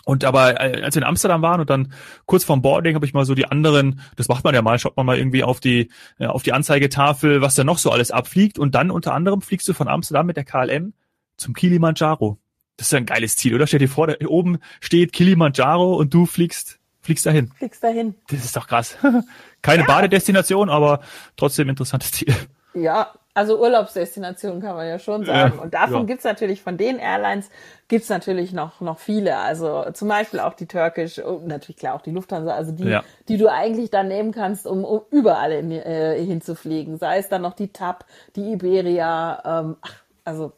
Und 0.05 0.24
aber 0.24 0.61
äh, 0.61 0.83
als 0.83 0.94
wir 0.94 1.03
in 1.03 1.09
Amsterdam 1.09 1.42
waren 1.42 1.61
und 1.61 1.68
dann 1.68 1.92
kurz 2.24 2.44
vorm 2.44 2.62
Boarding 2.62 2.94
habe 2.94 3.05
ich 3.05 3.12
mal 3.12 3.26
so 3.26 3.35
die 3.35 3.46
anderen, 3.46 4.00
das 4.16 4.29
macht 4.29 4.44
man 4.44 4.55
ja 4.55 4.62
mal, 4.62 4.79
schaut 4.79 4.96
man 4.96 5.07
mal 5.07 5.18
irgendwie 5.18 5.44
auf 5.44 5.61
die 5.61 5.90
äh, 6.18 6.26
auf 6.26 6.42
die 6.42 6.53
Anzeigetafel, 6.53 7.42
was 7.42 7.55
da 7.55 7.64
noch 7.64 7.79
so 7.79 7.90
alles 7.90 8.11
abfliegt 8.11 8.59
und 8.59 8.74
dann 8.74 8.90
unter 8.90 9.14
anderem 9.14 9.42
fliegst 9.42 9.68
du 9.68 9.74
von 9.74 9.88
Amsterdam 9.88 10.26
mit 10.26 10.37
der 10.37 10.44
KLM 10.44 10.94
zum 11.37 11.55
Kilimanjaro. 11.55 12.38
Das 12.76 12.87
ist 12.87 12.92
ja 12.92 12.98
ein 12.98 13.07
geiles 13.07 13.37
Ziel, 13.37 13.55
oder? 13.55 13.66
Stell 13.66 13.79
dir 13.79 13.88
vor, 13.88 14.07
da 14.07 14.14
oben 14.26 14.59
steht 14.81 15.12
Kilimanjaro 15.12 15.94
und 15.96 16.14
du 16.14 16.24
fliegst 16.24 16.80
fliegst 17.03 17.27
dahin. 17.27 17.51
Fliegst 17.57 17.83
dahin. 17.83 18.15
Das 18.29 18.45
ist 18.45 18.57
doch 18.57 18.67
krass. 18.67 18.97
Keine 19.63 19.83
ja. 19.83 19.87
Badedestination, 19.87 20.71
aber 20.71 21.01
trotzdem 21.37 21.69
interessantes 21.69 22.13
Ziel. 22.13 22.35
Ja, 22.75 23.13
also 23.33 23.61
Urlaubsdestination 23.61 24.61
kann 24.61 24.75
man 24.75 24.89
ja 24.89 24.99
schon 24.99 25.25
sagen. 25.25 25.55
Ja, 25.57 25.63
und 25.63 25.73
davon 25.73 26.01
ja. 26.01 26.05
gibt's 26.05 26.25
natürlich, 26.25 26.63
von 26.63 26.77
den 26.77 26.99
Airlines 26.99 27.49
gibt's 27.89 28.09
natürlich 28.09 28.53
noch, 28.53 28.81
noch 28.81 28.99
viele. 28.99 29.39
Also 29.39 29.87
zum 29.93 30.09
Beispiel 30.09 30.41
auch 30.41 30.55
die 30.55 30.67
Turkish 30.67 31.19
und 31.19 31.47
natürlich 31.47 31.77
klar 31.77 31.95
auch 31.95 32.03
die 32.03 32.11
Lufthansa, 32.11 32.53
also 32.53 32.73
die, 32.73 32.89
ja. 32.89 33.05
die 33.29 33.37
du 33.37 33.51
eigentlich 33.51 33.91
dann 33.91 34.09
nehmen 34.09 34.33
kannst, 34.33 34.67
um, 34.67 34.85
um 34.85 35.03
überall 35.11 35.53
in, 35.53 35.71
äh, 35.71 36.23
hinzufliegen. 36.25 36.99
Sei 36.99 37.19
es 37.19 37.29
dann 37.29 37.43
noch 37.43 37.55
die 37.55 37.69
TAP, 37.69 38.05
die 38.35 38.53
Iberia, 38.53 39.43
ähm, 39.45 39.77
ach, 39.81 39.95
also 40.25 40.53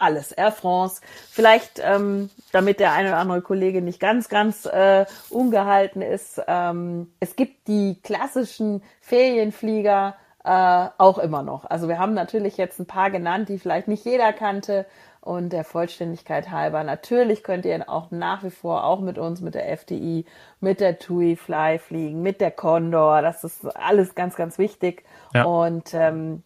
alles, 0.00 0.32
Air 0.32 0.52
France. 0.52 1.00
Vielleicht, 1.30 1.80
ähm, 1.82 2.30
damit 2.52 2.80
der 2.80 2.92
eine 2.92 3.08
oder 3.08 3.18
andere 3.18 3.42
Kollege 3.42 3.82
nicht 3.82 4.00
ganz, 4.00 4.28
ganz 4.28 4.66
äh, 4.66 5.06
ungehalten 5.28 6.02
ist, 6.02 6.40
ähm, 6.46 7.12
es 7.20 7.36
gibt 7.36 7.68
die 7.68 7.98
klassischen 8.02 8.82
Ferienflieger 9.00 10.14
äh, 10.44 10.88
auch 10.98 11.18
immer 11.18 11.42
noch. 11.42 11.64
Also 11.64 11.88
wir 11.88 11.98
haben 11.98 12.14
natürlich 12.14 12.56
jetzt 12.56 12.78
ein 12.78 12.86
paar 12.86 13.10
genannt, 13.10 13.48
die 13.48 13.58
vielleicht 13.58 13.88
nicht 13.88 14.04
jeder 14.04 14.32
kannte. 14.32 14.86
Und 15.22 15.52
der 15.52 15.64
Vollständigkeit 15.64 16.50
halber, 16.50 16.82
natürlich 16.82 17.42
könnt 17.42 17.66
ihr 17.66 17.90
auch 17.90 18.10
nach 18.10 18.42
wie 18.42 18.50
vor 18.50 18.84
auch 18.84 19.00
mit 19.00 19.18
uns, 19.18 19.42
mit 19.42 19.54
der 19.54 19.70
FDI, 19.70 20.24
mit 20.60 20.80
der 20.80 20.98
TUI 20.98 21.36
Fly 21.36 21.78
fliegen, 21.78 22.22
mit 22.22 22.40
der 22.40 22.50
Condor. 22.50 23.20
Das 23.20 23.44
ist 23.44 23.66
alles 23.76 24.14
ganz, 24.14 24.34
ganz 24.34 24.56
wichtig. 24.56 25.04
Ja. 25.34 25.44
Und 25.44 25.92
ähm, 25.92 26.42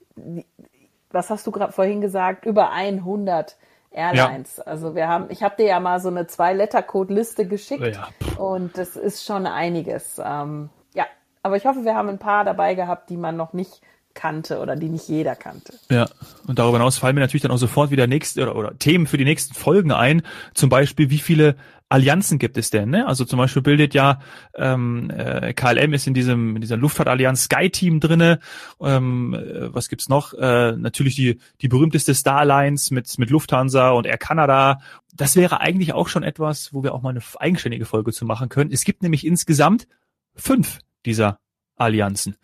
was 1.14 1.30
hast 1.30 1.46
du 1.46 1.50
gerade 1.50 1.72
vorhin 1.72 2.00
gesagt, 2.00 2.44
über 2.44 2.72
100 2.72 3.56
Airlines. 3.94 4.56
Ja. 4.58 4.64
Also 4.64 4.94
wir 4.94 5.08
haben, 5.08 5.26
ich 5.30 5.42
habe 5.42 5.56
dir 5.56 5.66
ja 5.66 5.80
mal 5.80 6.00
so 6.00 6.08
eine 6.08 6.26
Zwei-Letter-Code-Liste 6.26 7.46
geschickt 7.46 7.96
ja. 7.96 8.08
und 8.36 8.76
das 8.76 8.96
ist 8.96 9.24
schon 9.24 9.46
einiges. 9.46 10.20
Ähm, 10.22 10.68
ja, 10.94 11.06
aber 11.42 11.56
ich 11.56 11.64
hoffe, 11.64 11.84
wir 11.84 11.94
haben 11.94 12.08
ein 12.08 12.18
paar 12.18 12.44
dabei 12.44 12.74
gehabt, 12.74 13.08
die 13.10 13.16
man 13.16 13.36
noch 13.36 13.52
nicht 13.52 13.80
kannte 14.14 14.60
oder 14.60 14.76
die 14.76 14.88
nicht 14.88 15.08
jeder 15.08 15.34
kannte. 15.34 15.74
Ja, 15.90 16.06
und 16.46 16.58
darüber 16.58 16.78
hinaus 16.78 16.98
fallen 16.98 17.14
mir 17.14 17.20
natürlich 17.20 17.42
dann 17.42 17.50
auch 17.50 17.58
sofort 17.58 17.90
wieder 17.90 18.06
nächste 18.06 18.42
oder, 18.42 18.56
oder 18.56 18.78
Themen 18.78 19.06
für 19.06 19.18
die 19.18 19.24
nächsten 19.24 19.54
Folgen 19.54 19.92
ein. 19.92 20.22
Zum 20.54 20.70
Beispiel, 20.70 21.10
wie 21.10 21.18
viele 21.18 21.56
Allianzen 21.88 22.38
gibt 22.38 22.56
es 22.56 22.70
denn? 22.70 22.90
Ne? 22.90 23.06
Also 23.06 23.24
zum 23.24 23.38
Beispiel 23.38 23.62
bildet 23.62 23.94
ja 23.94 24.20
ähm, 24.54 25.10
äh, 25.10 25.52
KLM 25.52 25.92
ist 25.92 26.06
in 26.06 26.14
diesem 26.14 26.56
in 26.56 26.60
dieser 26.60 26.76
Luftfahrtallianz 26.76 27.44
Sky 27.44 27.70
Team 27.70 28.00
drinne. 28.00 28.40
Ähm, 28.80 29.34
äh, 29.34 29.74
was 29.74 29.88
gibt's 29.88 30.08
noch? 30.08 30.32
Äh, 30.34 30.72
natürlich 30.72 31.14
die 31.14 31.38
die 31.60 31.68
berühmteste 31.68 32.14
Star 32.14 32.38
Alliance 32.38 32.92
mit 32.92 33.18
mit 33.18 33.30
Lufthansa 33.30 33.90
und 33.90 34.06
Air 34.06 34.18
Canada. 34.18 34.80
Das 35.14 35.36
wäre 35.36 35.60
eigentlich 35.60 35.92
auch 35.92 36.08
schon 36.08 36.22
etwas, 36.22 36.72
wo 36.72 36.82
wir 36.82 36.94
auch 36.94 37.02
mal 37.02 37.10
eine 37.10 37.22
eigenständige 37.38 37.84
Folge 37.84 38.12
zu 38.12 38.24
machen 38.24 38.48
können. 38.48 38.72
Es 38.72 38.84
gibt 38.84 39.02
nämlich 39.02 39.26
insgesamt 39.26 39.86
fünf 40.34 40.80
dieser 41.04 41.38
Allianzen 41.76 42.36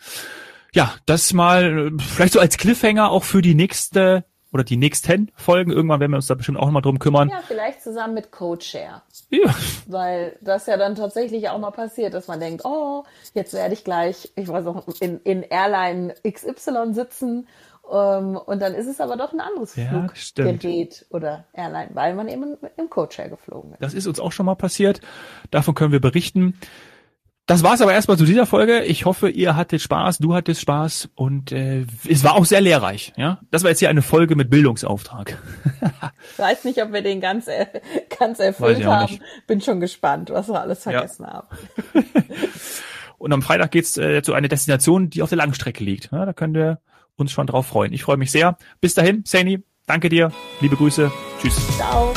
ja, 0.73 0.95
das 1.07 1.33
mal 1.33 1.93
äh, 1.99 2.03
vielleicht 2.03 2.35
so 2.35 2.41
als 2.41 2.57
Cliffhanger 2.57 3.11
auch 3.11 3.25
für 3.25 3.43
die 3.43 3.55
nächste 3.55 4.25
oder 4.53 4.65
die 4.65 4.77
nächsten 4.77 5.31
Folgen. 5.37 5.71
Irgendwann 5.71 6.01
werden 6.01 6.13
wir 6.13 6.17
uns 6.17 6.27
da 6.27 6.35
bestimmt 6.35 6.59
auch 6.59 6.67
nochmal 6.67 6.83
drum 6.83 6.99
kümmern. 6.99 7.29
Ja, 7.29 7.43
vielleicht 7.47 7.83
zusammen 7.83 8.15
mit 8.15 8.33
CodeShare. 8.33 9.03
Ja. 9.31 9.55
Weil 9.87 10.37
das 10.41 10.67
ja 10.67 10.77
dann 10.77 10.95
tatsächlich 10.95 11.49
auch 11.49 11.59
mal 11.59 11.71
passiert, 11.71 12.15
dass 12.15 12.29
man 12.29 12.41
denkt, 12.41 12.65
oh, 12.65 13.05
jetzt 13.35 13.53
werde 13.53 13.75
ich 13.75 13.85
gleich, 13.85 14.31
ich 14.37 14.49
weiß 14.49 14.67
auch, 14.67 14.87
in, 15.01 15.21
in 15.21 15.43
Airline 15.43 16.15
XY 16.25 16.93
sitzen 16.93 17.47
ähm, 17.91 18.37
und 18.37 18.61
dann 18.63 18.75
ist 18.75 18.87
es 18.87 19.01
aber 19.01 19.17
doch 19.17 19.33
ein 19.33 19.41
anderes 19.41 19.75
ja, 19.75 20.09
Fluggerät 20.15 21.07
oder 21.11 21.45
Airline, 21.53 21.91
weil 21.95 22.15
man 22.15 22.29
eben 22.29 22.57
im 22.77 22.91
CodeShare 22.91 23.31
geflogen 23.31 23.73
ist. 23.73 23.83
Das 23.83 23.95
ist 23.95 24.07
uns 24.07 24.21
auch 24.21 24.33
schon 24.33 24.47
mal 24.47 24.55
passiert. 24.55 25.01
Davon 25.51 25.75
können 25.75 25.93
wir 25.93 26.01
berichten. 26.01 26.55
Das 27.51 27.65
war's 27.65 27.83
aber 27.83 27.93
erstmal 27.93 28.17
zu 28.17 28.25
dieser 28.25 28.47
Folge. 28.47 28.85
Ich 28.85 29.07
hoffe, 29.07 29.29
ihr 29.29 29.57
hattet 29.57 29.83
Spaß, 29.83 30.19
du 30.19 30.35
hattest 30.35 30.61
Spaß 30.61 31.09
und 31.17 31.51
äh, 31.51 31.85
es 32.09 32.23
war 32.23 32.37
auch 32.37 32.45
sehr 32.45 32.61
lehrreich. 32.61 33.13
Ja, 33.17 33.41
das 33.51 33.65
war 33.65 33.71
jetzt 33.71 33.81
hier 33.81 33.89
eine 33.89 34.03
Folge 34.03 34.37
mit 34.37 34.51
Bildungsauftrag. 34.51 35.37
ich 36.33 36.39
weiß 36.39 36.63
nicht, 36.63 36.81
ob 36.81 36.93
wir 36.93 37.03
den 37.03 37.21
ganz 37.21 37.49
äh, 37.49 37.67
ganz 38.21 38.39
erfüllt 38.39 38.85
haben. 38.85 39.11
Nicht. 39.11 39.23
Bin 39.49 39.61
schon 39.61 39.81
gespannt, 39.81 40.31
was 40.31 40.47
wir 40.47 40.61
alles 40.61 40.85
vergessen 40.85 41.25
ja. 41.25 41.33
haben. 41.33 41.49
und 43.19 43.33
am 43.33 43.43
Freitag 43.43 43.73
geht's 43.73 43.99
äh, 43.99 44.23
zu 44.23 44.33
einer 44.33 44.47
Destination, 44.47 45.11
die 45.11 45.21
auf 45.21 45.31
der 45.31 45.39
Langstrecke 45.39 45.83
liegt. 45.83 46.11
Ja, 46.13 46.25
da 46.27 46.33
könnt 46.33 46.57
ihr 46.57 46.79
uns 47.17 47.33
schon 47.33 47.49
drauf 47.49 47.67
freuen. 47.67 47.93
Ich 47.93 48.05
freue 48.05 48.17
mich 48.17 48.31
sehr. 48.31 48.59
Bis 48.81 48.95
dahin, 48.95 49.25
Sani, 49.27 49.59
danke 49.87 50.09
dir, 50.09 50.31
liebe 50.61 50.77
Grüße, 50.77 51.11
tschüss. 51.43 51.57
Ciao. 51.77 52.15